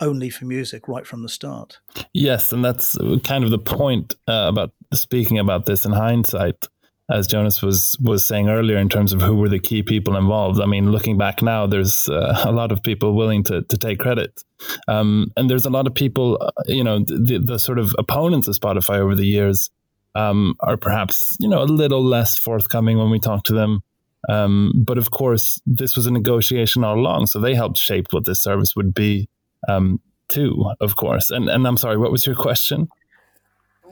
[0.00, 1.78] only for music right from the start.
[2.12, 6.66] Yes, and that's kind of the point uh, about speaking about this in hindsight.
[7.10, 10.58] As Jonas was was saying earlier, in terms of who were the key people involved.
[10.58, 13.98] I mean, looking back now, there's uh, a lot of people willing to to take
[13.98, 14.42] credit,
[14.88, 18.48] um, and there's a lot of people, uh, you know, the, the sort of opponents
[18.48, 19.70] of Spotify over the years
[20.14, 23.82] um, are perhaps you know a little less forthcoming when we talk to them.
[24.28, 28.24] Um, but of course, this was a negotiation all along, so they helped shape what
[28.24, 29.28] this service would be
[29.68, 31.30] um, too, of course.
[31.30, 32.88] And and I'm sorry, what was your question?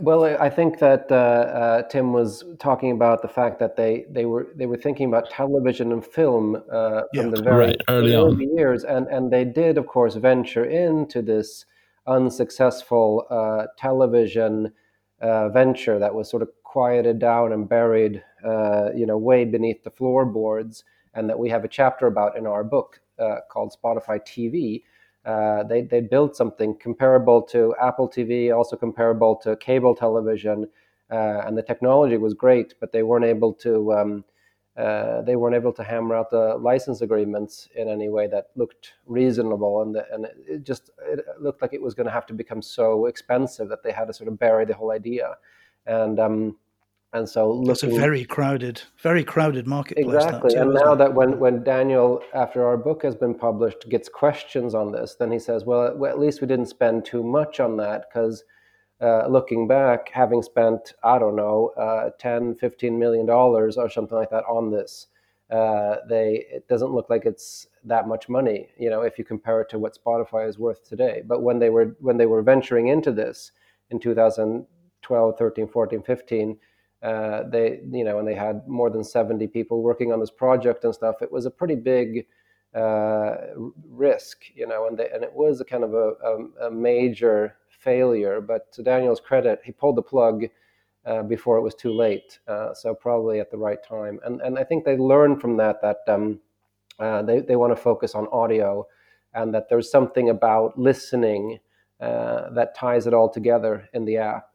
[0.01, 4.25] Well, I think that uh, uh, Tim was talking about the fact that they, they
[4.25, 8.15] were they were thinking about television and film uh, yeah, from the very right, early,
[8.15, 11.67] early years, and and they did, of course, venture into this
[12.07, 14.73] unsuccessful uh, television
[15.21, 19.85] uh, venture that was sort of quieted down and buried, uh, you know, way beneath
[19.85, 23.01] the floorboards, and that we have a chapter about in our book
[23.51, 24.83] called Spotify TV
[25.25, 30.69] uh, they they built something comparable to Apple TV, also comparable to cable television,
[31.11, 34.25] uh, and the technology was great, but they weren't able to um,
[34.77, 38.95] uh, they weren't able to hammer out the license agreements in any way that looked
[39.07, 42.35] reasonable, and the, and it just it looked like it was going to have to
[42.35, 45.37] become so expensive that they had to sort of bury the whole idea,
[45.87, 46.57] and um,
[47.13, 50.07] and so looking, it's a very crowded, very crowded marketplace.
[50.07, 50.55] Exactly.
[50.55, 50.97] Too, and now it?
[50.97, 55.31] that when, when Daniel, after our book has been published, gets questions on this, then
[55.31, 58.45] he says, well, well at least we didn't spend too much on that because
[59.03, 64.17] uh, looking back, having spent, I don't know, uh, 10, 15 million dollars or something
[64.17, 65.09] like that on this,
[65.51, 69.61] uh, they it doesn't look like it's that much money, you know, if you compare
[69.61, 71.23] it to what Spotify is worth today.
[71.27, 73.53] But when they were when they were venturing into this
[73.91, 76.59] in 2012, 13, 14, 15,
[77.03, 80.85] uh, they you know and they had more than 70 people working on this project
[80.85, 82.27] and stuff it was a pretty big
[82.75, 83.35] uh,
[83.89, 87.57] risk you know and they, and it was a kind of a, a, a, major
[87.69, 90.45] failure but to daniel's credit he pulled the plug
[91.05, 94.21] uh, before it was too late uh, so probably at the right time.
[94.25, 96.39] And and i think they learned from that that um,
[97.01, 98.87] uh, they, they want to focus on audio
[99.35, 101.59] and that there's something about listening
[101.99, 104.51] that ties it all together in the app.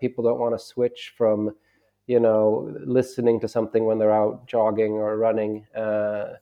[0.00, 1.50] People don't want to switch from
[2.10, 6.34] you know, listening to something when they're out jogging or running uh,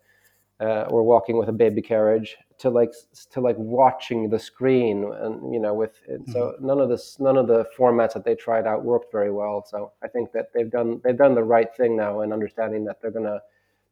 [0.61, 2.95] uh, or walking with a baby carriage to like
[3.33, 6.33] to like watching the screen and you know with mm-hmm.
[6.33, 9.63] so none of this none of the formats that they tried out worked very well.
[9.71, 13.03] So i think that they've done they've done the right thing now in understanding that
[13.03, 13.41] they're gonna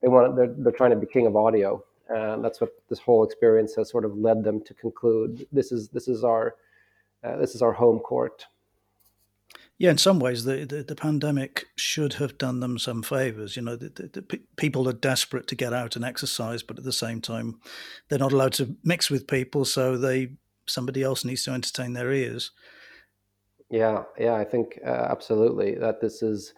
[0.01, 1.85] they want they're, they're trying to be king of audio.
[2.09, 5.47] And that's what this whole experience has sort of led them to conclude.
[5.53, 6.55] This is this is our
[7.23, 8.47] uh, this is our home court
[9.79, 13.57] yeah, in some ways, the, the, the, pandemic should have done them some favors.
[13.57, 16.85] You know, the, the, the, people are desperate to get out and exercise, but at
[16.85, 17.61] the same time,
[18.09, 20.31] they're not allowed to mix with people, so they
[20.65, 22.53] somebody else needs to entertain their ears.
[23.71, 26.55] Yeah, yeah, I think uh, absolutely that this is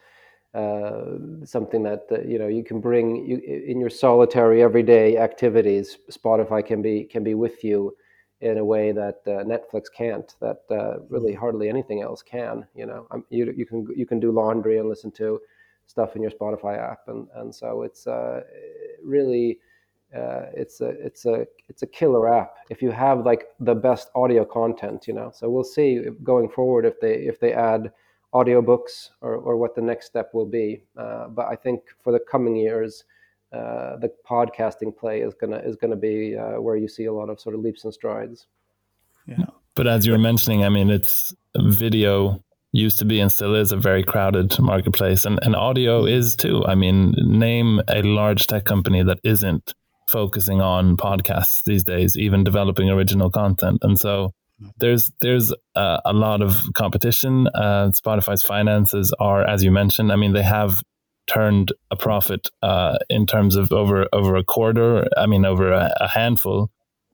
[0.55, 5.99] uh, something that you know you can bring you, in your solitary everyday activities.
[6.11, 7.97] Spotify can be can be with you
[8.41, 10.35] in a way that uh, Netflix can't.
[10.41, 11.41] That uh, really mm-hmm.
[11.41, 12.67] hardly anything else can.
[12.75, 15.41] You know, um, you you can you can do laundry and listen to
[15.87, 18.43] stuff in your Spotify app, and and so it's uh,
[19.03, 19.59] really.
[20.17, 24.09] Uh, it's a it's a it's a killer app if you have like the best
[24.15, 27.93] audio content you know so we'll see going forward if they if they add
[28.33, 32.21] audiobooks or, or what the next step will be uh, but i think for the
[32.21, 33.05] coming years
[33.53, 37.31] uh, the podcasting play is gonna is gonna be uh, where you see a lot
[37.31, 38.47] of sort of leaps and strides.
[39.27, 42.43] Yeah, but as you were mentioning, I mean, it's video
[42.73, 46.65] used to be and still is a very crowded marketplace, and and audio is too.
[46.67, 49.75] I mean, name a large tech company that isn't
[50.09, 54.33] focusing on podcasts these days, even developing original content, and so.
[54.79, 57.47] there's there's uh, a lot of competition.
[57.55, 60.83] Uh, Spotify's finances are, as you mentioned, I mean, they have
[61.29, 65.07] turned a profit uh, in terms of over over a quarter.
[65.17, 66.71] I mean, over a, a handful,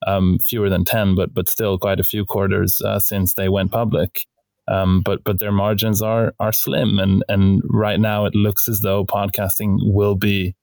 [0.06, 3.72] um, fewer than ten, but but still quite a few quarters uh, since they went
[3.72, 4.26] public.
[4.66, 8.80] Um, but but their margins are are slim, and and right now it looks as
[8.80, 10.54] though podcasting will be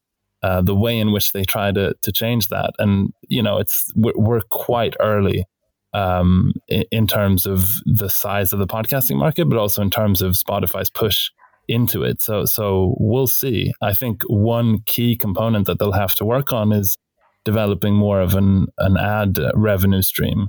[0.41, 2.71] uh, the way in which they try to to change that.
[2.79, 5.45] And you know, it's we're, we're quite early
[5.93, 10.21] um, in, in, terms of the size of the podcasting market, but also in terms
[10.21, 11.29] of Spotify's push
[11.67, 12.21] into it.
[12.21, 13.71] So so we'll see.
[13.81, 16.97] I think one key component that they'll have to work on is
[17.45, 20.47] developing more of an an ad revenue stream,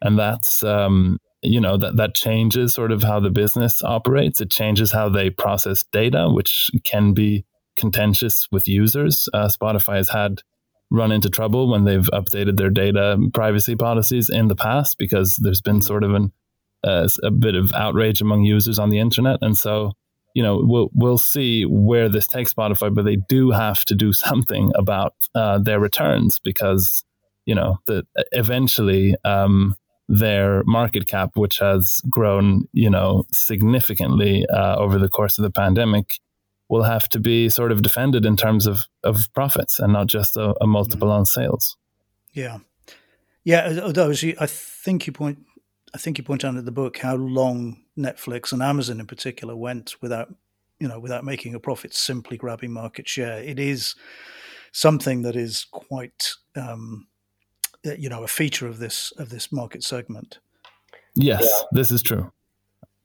[0.00, 4.40] and that's um, you know that that changes sort of how the business operates.
[4.40, 7.44] It changes how they process data, which can be
[7.76, 9.28] contentious with users.
[9.32, 10.42] Uh, Spotify has had
[10.90, 15.60] run into trouble when they've updated their data privacy policies in the past because there's
[15.60, 16.32] been sort of an
[16.84, 19.92] uh, a bit of outrage among users on the internet, and so
[20.34, 24.12] you know we'll we'll see where this takes Spotify, but they do have to do
[24.26, 27.04] something about uh, their returns because
[27.46, 29.74] you know that eventually um,
[30.08, 35.50] their market cap, which has grown you know significantly uh, over the course of the
[35.50, 36.18] pandemic,
[36.68, 40.36] will have to be sort of defended in terms of, of profits and not just
[40.36, 41.76] a, a multiple on sales.
[42.32, 42.58] Yeah,
[43.44, 43.78] yeah.
[43.82, 45.38] Although I think you point,
[45.94, 49.56] I think you point out in the book how long Netflix and Amazon in particular
[49.56, 50.34] went without,
[50.80, 53.38] you know, without making a profit, simply grabbing market share.
[53.38, 53.94] It is
[54.72, 57.06] something that is quite, um,
[57.84, 60.38] you know, a feature of this of this market segment.
[61.14, 61.66] Yes, yeah.
[61.72, 62.32] this is true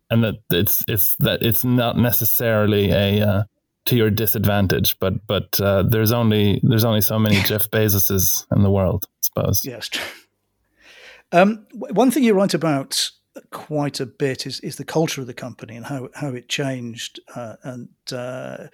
[0.10, 3.44] and that it's it's that it's not necessarily a uh,
[3.86, 8.64] to your disadvantage, but but uh, there's only there's only so many Jeff Bezoses in
[8.64, 9.66] the world, I suppose.
[9.66, 9.90] Yes.
[11.32, 13.12] Um, one thing you write about
[13.52, 17.20] quite a bit is is the culture of the company and how how it changed,
[17.36, 18.68] uh, and uh,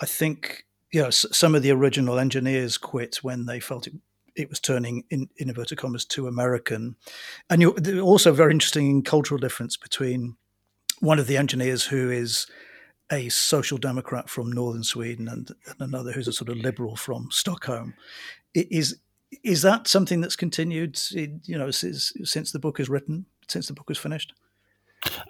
[0.00, 3.94] I think you know some of the original engineers quit when they felt it
[4.34, 6.96] it was turning in, in inverted commas to American,
[7.50, 10.36] and you're also very interesting cultural difference between
[11.00, 12.46] one of the engineers who is
[13.10, 17.28] a social democrat from northern Sweden and, and another who's a sort of liberal from
[17.30, 17.94] Stockholm.
[18.54, 18.98] Is
[19.42, 23.74] is that something that's continued, you know, since, since the book is written, since the
[23.74, 24.32] book was finished?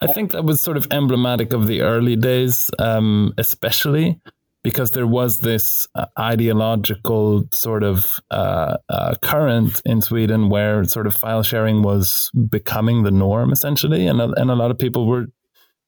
[0.01, 4.21] I think that was sort of emblematic of the early days, um, especially
[4.63, 11.07] because there was this uh, ideological sort of uh, uh, current in Sweden where sort
[11.07, 15.07] of file sharing was becoming the norm essentially, and a, and a lot of people
[15.07, 15.27] were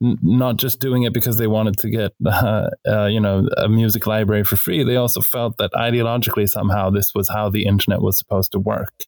[0.00, 4.06] not just doing it because they wanted to get uh, uh, you know a music
[4.06, 4.82] library for free.
[4.82, 9.04] They also felt that ideologically somehow this was how the internet was supposed to work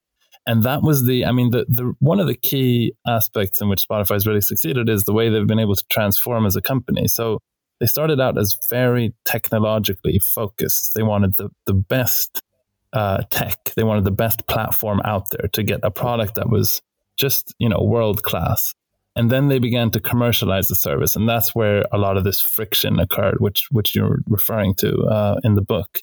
[0.47, 3.87] and that was the i mean the, the one of the key aspects in which
[3.89, 7.07] spotify has really succeeded is the way they've been able to transform as a company.
[7.09, 7.39] So
[7.81, 10.93] they started out as very technologically focused.
[10.95, 12.41] They wanted the, the best
[12.93, 13.57] uh, tech.
[13.75, 16.81] They wanted the best platform out there to get a product that was
[17.19, 18.73] just you know world class
[19.15, 22.41] and then they began to commercialize the service, and that's where a lot of this
[22.41, 25.99] friction occurred, which which you're referring to uh, in the book.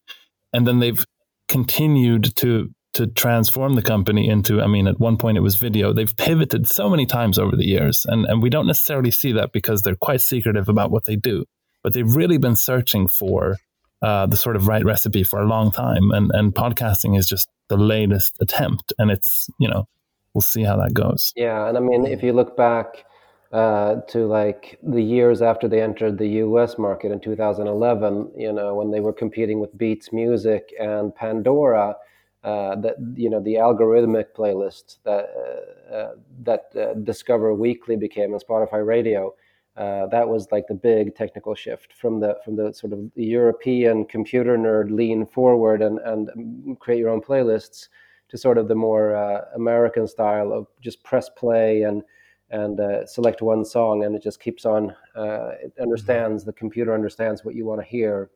[0.53, 1.03] And then they've
[1.47, 2.69] continued to
[2.99, 4.61] to transform the company into.
[4.61, 5.93] I mean, at one point it was video.
[5.93, 9.53] They've pivoted so many times over the years, and and we don't necessarily see that
[9.53, 11.45] because they're quite secretive about what they do.
[11.81, 13.55] But they've really been searching for
[14.01, 17.47] uh, the sort of right recipe for a long time, and and podcasting is just
[17.69, 19.87] the latest attempt, and it's you know
[20.33, 21.31] we'll see how that goes.
[21.37, 23.05] Yeah, and I mean, if you look back
[23.53, 26.77] uh, to like the years after they entered the U.S.
[26.77, 31.95] market in 2011, you know, when they were competing with Beats Music and Pandora,
[32.43, 36.11] uh, that you know the algorithmic playlist that uh, uh
[36.43, 39.33] that uh, Discover Weekly became on Spotify Radio.
[39.77, 44.05] Uh, that was like the big technical shift from the from the sort of European
[44.05, 47.87] computer nerd lean forward and and create your own playlists
[48.29, 52.03] to sort of the more uh, American style of just press play and
[52.51, 54.95] and uh, select one song, and it just keeps on.
[55.15, 58.31] Uh, it understands the computer understands what you want to hear,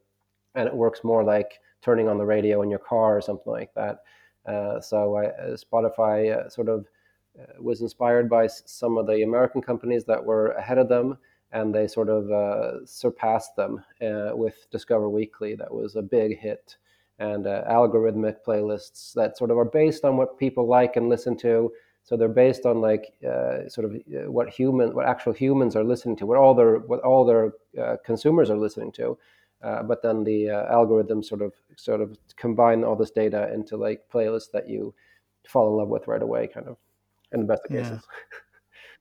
[0.56, 3.74] and it works more like turning on the radio in your car or something like
[3.76, 4.04] that.
[4.46, 6.86] Uh, so I, uh, Spotify uh, sort of
[7.60, 11.18] was inspired by some of the American companies that were ahead of them,
[11.52, 13.84] and they sort of surpassed them
[14.34, 15.56] with Discover Weekly.
[15.56, 16.78] That was a big hit
[17.20, 21.38] and uh, algorithmic playlists that sort of are based on what people like and listen
[21.38, 21.72] to.
[22.04, 25.84] So they're based on like uh, sort of uh, what human, what actual humans are
[25.84, 29.18] listening to, what all their what all their uh, consumers are listening to.
[29.64, 33.78] Uh, but then the uh, algorithm sort of sort of combine all this data into
[33.78, 34.94] like playlists that you
[35.48, 36.78] fall in love with right away, kind of,
[37.32, 38.02] in the best of cases.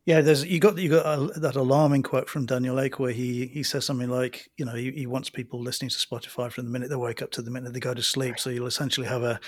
[0.05, 3.46] Yeah, there's you got you got a, that alarming quote from Daniel Ek where he
[3.46, 6.72] he says something like, you know, he, he, wants people listening to Spotify from the
[6.72, 8.40] minute they wake up to the minute they go to sleep.
[8.40, 9.38] So you'll essentially have a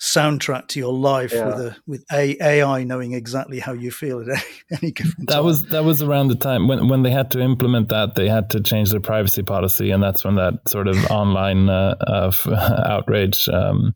[0.00, 1.46] soundtrack to your life yeah.
[1.46, 4.28] with a with a AI knowing exactly how you feel at
[4.70, 5.26] any, any given time.
[5.26, 8.16] That was that was around the time when when they had to implement that.
[8.16, 11.94] They had to change their privacy policy, and that's when that sort of online uh,
[12.00, 12.32] uh,
[12.88, 13.94] outrage um,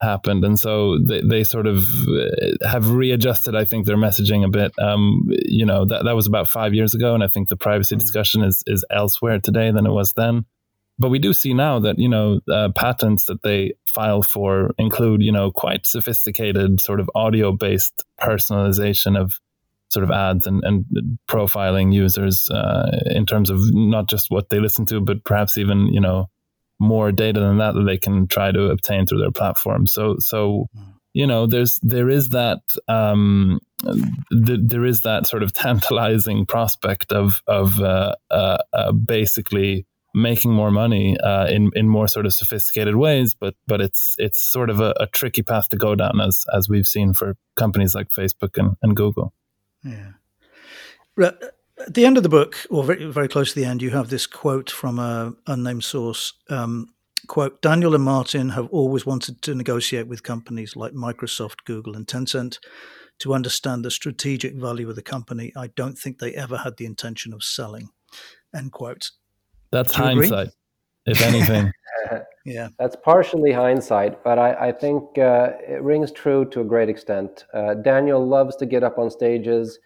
[0.00, 0.44] happened.
[0.44, 4.72] And so they, they sort of uh, have readjusted i think their messaging a bit.
[4.78, 7.96] Um, you know that, that was about five years ago and i think the privacy
[7.96, 8.00] mm.
[8.00, 10.44] discussion is, is elsewhere today than it was then.
[11.00, 15.22] But we do see now that you know uh, patents that they file for include
[15.22, 19.34] you know quite sophisticated sort of audio based personalization of
[19.90, 20.84] sort of ads and, and
[21.28, 25.86] profiling users uh, in terms of not just what they listen to but perhaps even
[25.86, 26.28] you know
[26.78, 29.86] more data than that that they can try to obtain through their platform.
[29.86, 30.68] So so
[31.12, 37.12] you know there's there is that um, th- there is that sort of tantalizing prospect
[37.12, 42.34] of of uh, uh, uh, basically making more money uh, in in more sort of
[42.34, 46.20] sophisticated ways, but but it's it's sort of a, a, tricky path to go down
[46.20, 49.32] as as we've seen for companies like Facebook and, and Google.
[49.84, 50.12] Yeah.
[51.80, 54.10] At the end of the book, or very, very close to the end, you have
[54.10, 56.32] this quote from an unnamed source.
[56.50, 56.92] Um,
[57.26, 62.06] quote, Daniel and Martin have always wanted to negotiate with companies like Microsoft, Google, and
[62.06, 62.58] Tencent
[63.20, 65.52] to understand the strategic value of the company.
[65.56, 67.90] I don't think they ever had the intention of selling.
[68.54, 69.10] End quote.
[69.70, 70.48] That's hindsight,
[71.06, 71.72] if anything.
[72.44, 72.68] yeah.
[72.78, 77.44] That's partially hindsight, but I, I think uh, it rings true to a great extent.
[77.52, 79.78] Uh, Daniel loves to get up on stages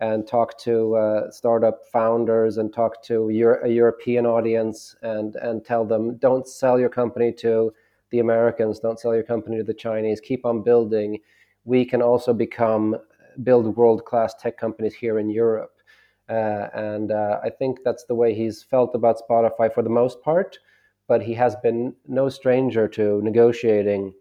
[0.00, 5.64] and talk to uh, startup founders and talk to Euro- a European audience and and
[5.64, 7.72] tell them don't sell your company to
[8.10, 10.20] the Americans, don't sell your company to the Chinese.
[10.20, 11.18] Keep on building.
[11.64, 12.96] We can also become
[13.42, 15.74] build world class tech companies here in Europe.
[16.28, 20.22] Uh, and uh, I think that's the way he's felt about Spotify for the most
[20.22, 20.58] part.
[21.06, 24.12] But he has been no stranger to negotiating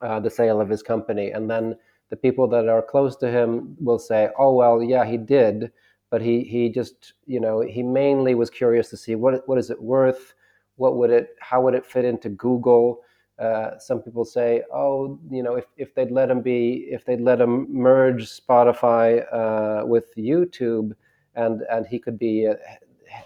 [0.00, 1.76] uh, the sale of his company and then
[2.12, 5.72] the people that are close to him will say, "Oh well, yeah, he did,
[6.10, 9.70] but he he just you know he mainly was curious to see what what is
[9.70, 10.34] it worth,
[10.76, 13.00] what would it how would it fit into Google."
[13.38, 17.22] Uh, some people say, "Oh, you know, if, if they'd let him be, if they'd
[17.22, 20.92] let him merge Spotify uh, with YouTube,
[21.34, 22.56] and and he could be uh,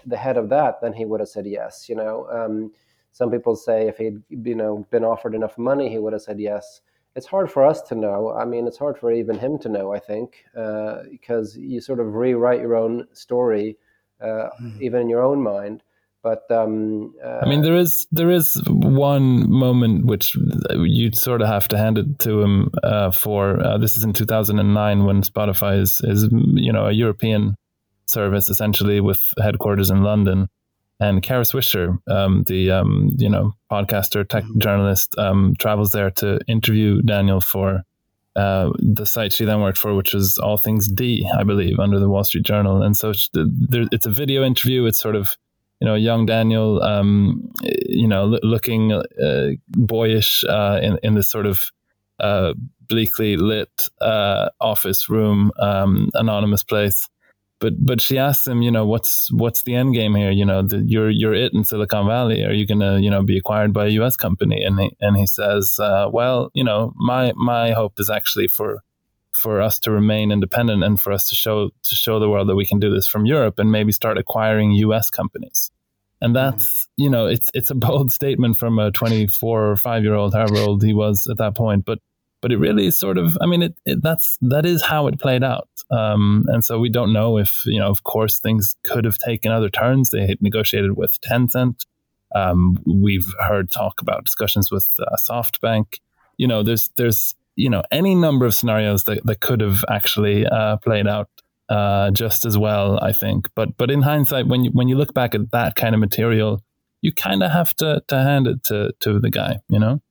[0.05, 2.71] the head of that, then he would have said yes." You know, um,
[3.11, 6.39] some people say if he'd you know been offered enough money, he would have said
[6.39, 6.79] yes
[7.17, 8.31] it's hard for us to know.
[8.31, 9.91] I mean, it's hard for even him to know.
[9.91, 13.77] I think uh, because you sort of rewrite your own story,
[14.21, 14.79] uh, mm.
[14.79, 15.81] even in your own mind.
[16.21, 20.37] But um, uh, I mean, there is there is one moment which
[20.71, 23.59] you sort of have to hand it to him uh, for.
[23.65, 27.55] Uh, this is in 2009 when Spotify is is you know a European
[28.05, 30.47] service essentially with headquarters in London
[30.99, 34.59] and Kara Swisher, um, the um, you know podcaster, tech mm-hmm.
[34.59, 37.83] journalist, um, travels there to interview Daniel for
[38.35, 41.99] uh, the site she then worked for, which was All Things D, I believe, under
[41.99, 42.81] the Wall Street Journal.
[42.81, 44.85] And so she, there, it's a video interview.
[44.85, 45.35] It's sort of
[45.79, 51.29] you know young Daniel, um, you know, l- looking uh, boyish uh, in in this
[51.29, 51.59] sort of
[52.19, 52.53] uh,
[52.87, 53.69] bleakly lit
[54.01, 57.07] uh, office room, um, anonymous place
[57.59, 60.31] but but she asks him, you know, what's what's the end game here?
[60.31, 62.43] You know, the, you're you're it in Silicon Valley.
[62.43, 64.15] Are you gonna you know be acquired by a U.S.
[64.15, 64.63] company?
[64.63, 68.83] And he and he says, uh, well, you know, my my hope is actually for
[69.33, 72.55] for us to remain independent and for us to show to show the world that
[72.55, 75.09] we can do this from Europe and maybe start acquiring U.S.
[75.09, 75.71] companies.
[76.21, 76.57] And mm-hmm.
[76.57, 80.33] that's you know it's it's a bold statement from a 24 or 5 year old
[80.33, 81.99] however old he was at that point, but
[82.47, 85.43] but it really sort of i mean it, it, that's that is how it played
[85.43, 85.67] out.
[85.91, 89.51] Um, and so we don't know if you know of course things could have taken
[89.51, 90.11] other turns.
[90.11, 91.85] They had negotiated with tencent.
[92.33, 95.99] Um, we've heard talk about discussions with uh, softbank.
[96.37, 100.45] You know there's there's you know any number of scenarios that, that could have actually
[100.45, 101.29] uh, played out
[101.67, 103.49] uh, just as well i think.
[103.55, 106.63] But but in hindsight when you when you look back at that kind of material
[107.01, 110.01] you kind of have to to hand it to to the guy you know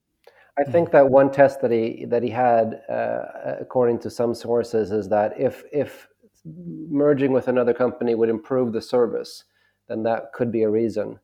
[0.58, 4.90] I think that one test that he that he had, uh, according to some sources,
[4.90, 6.08] is that if if
[6.44, 9.44] merging with another company would improve the service,
[9.88, 11.18] then that could be a reason.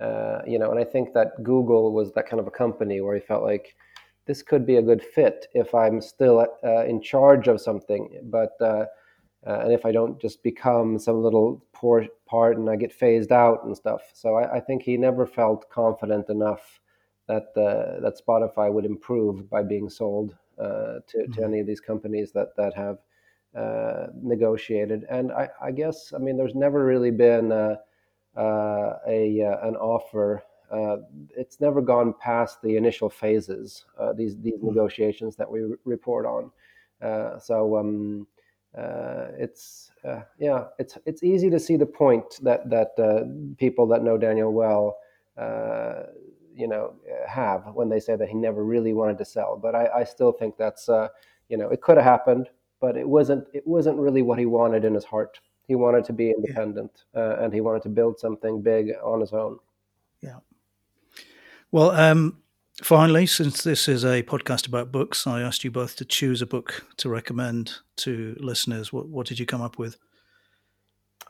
[0.00, 3.14] Uh, you know, and I think that Google was that kind of a company where
[3.14, 3.74] he felt like
[4.26, 8.52] this could be a good fit if I'm still uh, in charge of something, but
[8.60, 8.86] uh,
[9.46, 13.32] uh, and if I don't just become some little poor part and I get phased
[13.32, 14.02] out and stuff.
[14.12, 16.80] So I, I think he never felt confident enough
[17.28, 21.32] that uh, that Spotify would improve by being sold uh, to, mm-hmm.
[21.32, 22.98] to any of these companies that that have
[23.54, 25.04] uh, negotiated.
[25.10, 27.78] And I, I, guess, I mean, there's never really been a,
[28.36, 30.42] uh, a an offer.
[31.36, 33.84] it's never gone past the initial phases.
[34.16, 34.68] these these mm-hmm.
[34.68, 36.50] negotiations that we report on.
[37.40, 37.76] so.
[37.76, 38.26] Um,
[38.76, 43.24] uh, it's uh, yeah, it's it's easy to see the point that that uh,
[43.56, 44.98] people that know Daniel well,
[45.38, 46.02] uh,
[46.58, 46.94] you know,
[47.26, 49.56] have when they say that he never really wanted to sell.
[49.56, 51.08] But I, I still think that's uh,
[51.48, 52.48] you know, it could have happened,
[52.80, 55.40] but it wasn't it wasn't really what he wanted in his heart.
[55.66, 59.32] He wanted to be independent, uh, and he wanted to build something big on his
[59.32, 59.58] own.
[60.20, 60.38] Yeah.
[61.70, 62.38] Well, um,
[62.82, 66.46] Finally, since this is a podcast about books, I asked you both to choose a
[66.46, 68.92] book to recommend to listeners.
[68.92, 69.96] What, what did you come up with?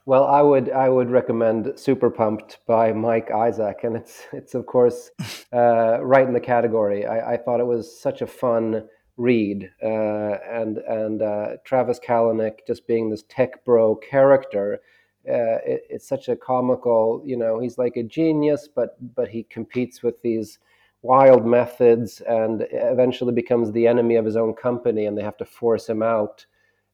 [0.08, 4.64] Well, I would I would recommend Super Pumped by Mike Isaac, and it's it's of
[4.64, 5.10] course
[5.52, 7.04] uh, right in the category.
[7.04, 8.88] I, I, thought it was such a fun
[9.18, 14.80] read, uh, and and uh, Travis Kalanick just being this tech bro character.
[15.28, 19.42] Uh, it, it's such a comical, you know, he's like a genius, but but he
[19.42, 20.58] competes with these
[21.02, 25.44] wild methods and eventually becomes the enemy of his own company and they have to
[25.44, 26.46] force him out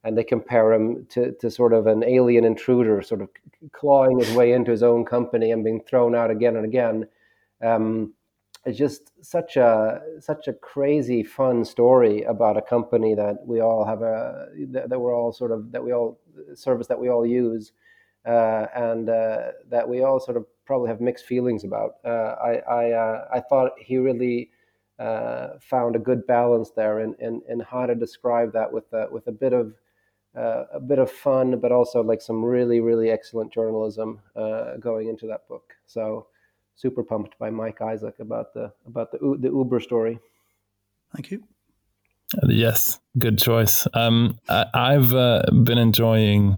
[0.04, 3.28] and they compare him to, to sort of an alien intruder sort of
[3.72, 7.06] clawing his way into his own company and being thrown out again and again
[7.62, 8.12] um,
[8.66, 13.84] it's just such a such a crazy fun story about a company that we all
[13.84, 16.18] have a that, that we're all sort of that we all
[16.54, 17.72] service that we all use
[18.26, 21.96] uh, and uh, that we all sort of probably have mixed feelings about.
[22.04, 24.50] Uh, I I, uh, I thought he really
[24.98, 29.08] uh, found a good balance there in, in, in how to describe that with a,
[29.10, 29.74] with a bit of
[30.34, 34.20] a bit of fun, but also like some really really excellent journalism
[34.80, 35.74] going into that book.
[35.86, 36.26] So
[36.76, 40.18] super pumped by Mike Isaac about the about the the Uber story.
[41.14, 41.44] Thank you.
[42.48, 43.86] Yes, good choice.
[43.94, 46.56] Um, I, have uh, been enjoying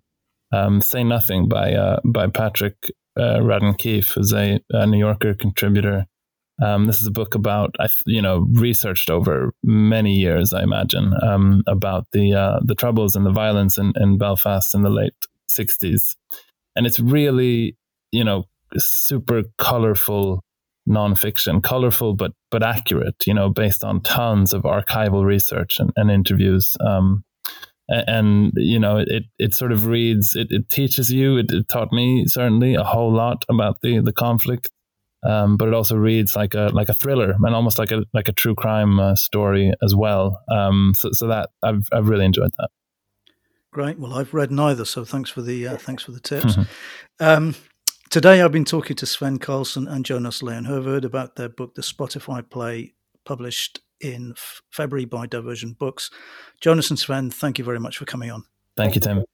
[0.53, 5.35] um, "Say Nothing" by uh, by Patrick uh, Radden Keefe, who's a, a, New Yorker
[5.35, 6.07] contributor.
[6.63, 11.13] Um, this is a book about I you know researched over many years, I imagine,
[11.23, 15.15] um, about the uh, the troubles and the violence in, in Belfast in the late
[15.51, 16.17] '60s,
[16.75, 17.77] and it's really
[18.11, 18.45] you know
[18.77, 20.43] super colorful
[20.89, 23.27] nonfiction, colorful but but accurate.
[23.27, 26.75] You know, based on tons of archival research and, and interviews.
[26.81, 27.25] Um,
[27.89, 31.93] and you know it it sort of reads it, it teaches you it, it, taught
[31.93, 34.71] me certainly a whole lot about the the conflict
[35.25, 38.29] um, but it also reads like a like a thriller and almost like a like
[38.29, 42.53] a true crime uh, story as well um, so, so that I've I've really enjoyed
[42.59, 42.71] that
[43.73, 46.57] great well I've read neither so thanks for the uh, thanks for the tips
[47.21, 47.55] um,
[48.11, 52.49] today I've been talking to Sven Carlsson and Jonas Leijonhufvud about their book the Spotify
[52.49, 52.95] play
[53.25, 54.35] published in
[54.71, 56.11] February by Divergent Books.
[56.61, 58.45] Jonas and Sven, thank you very much for coming on.
[58.77, 59.25] Thank you, Tim.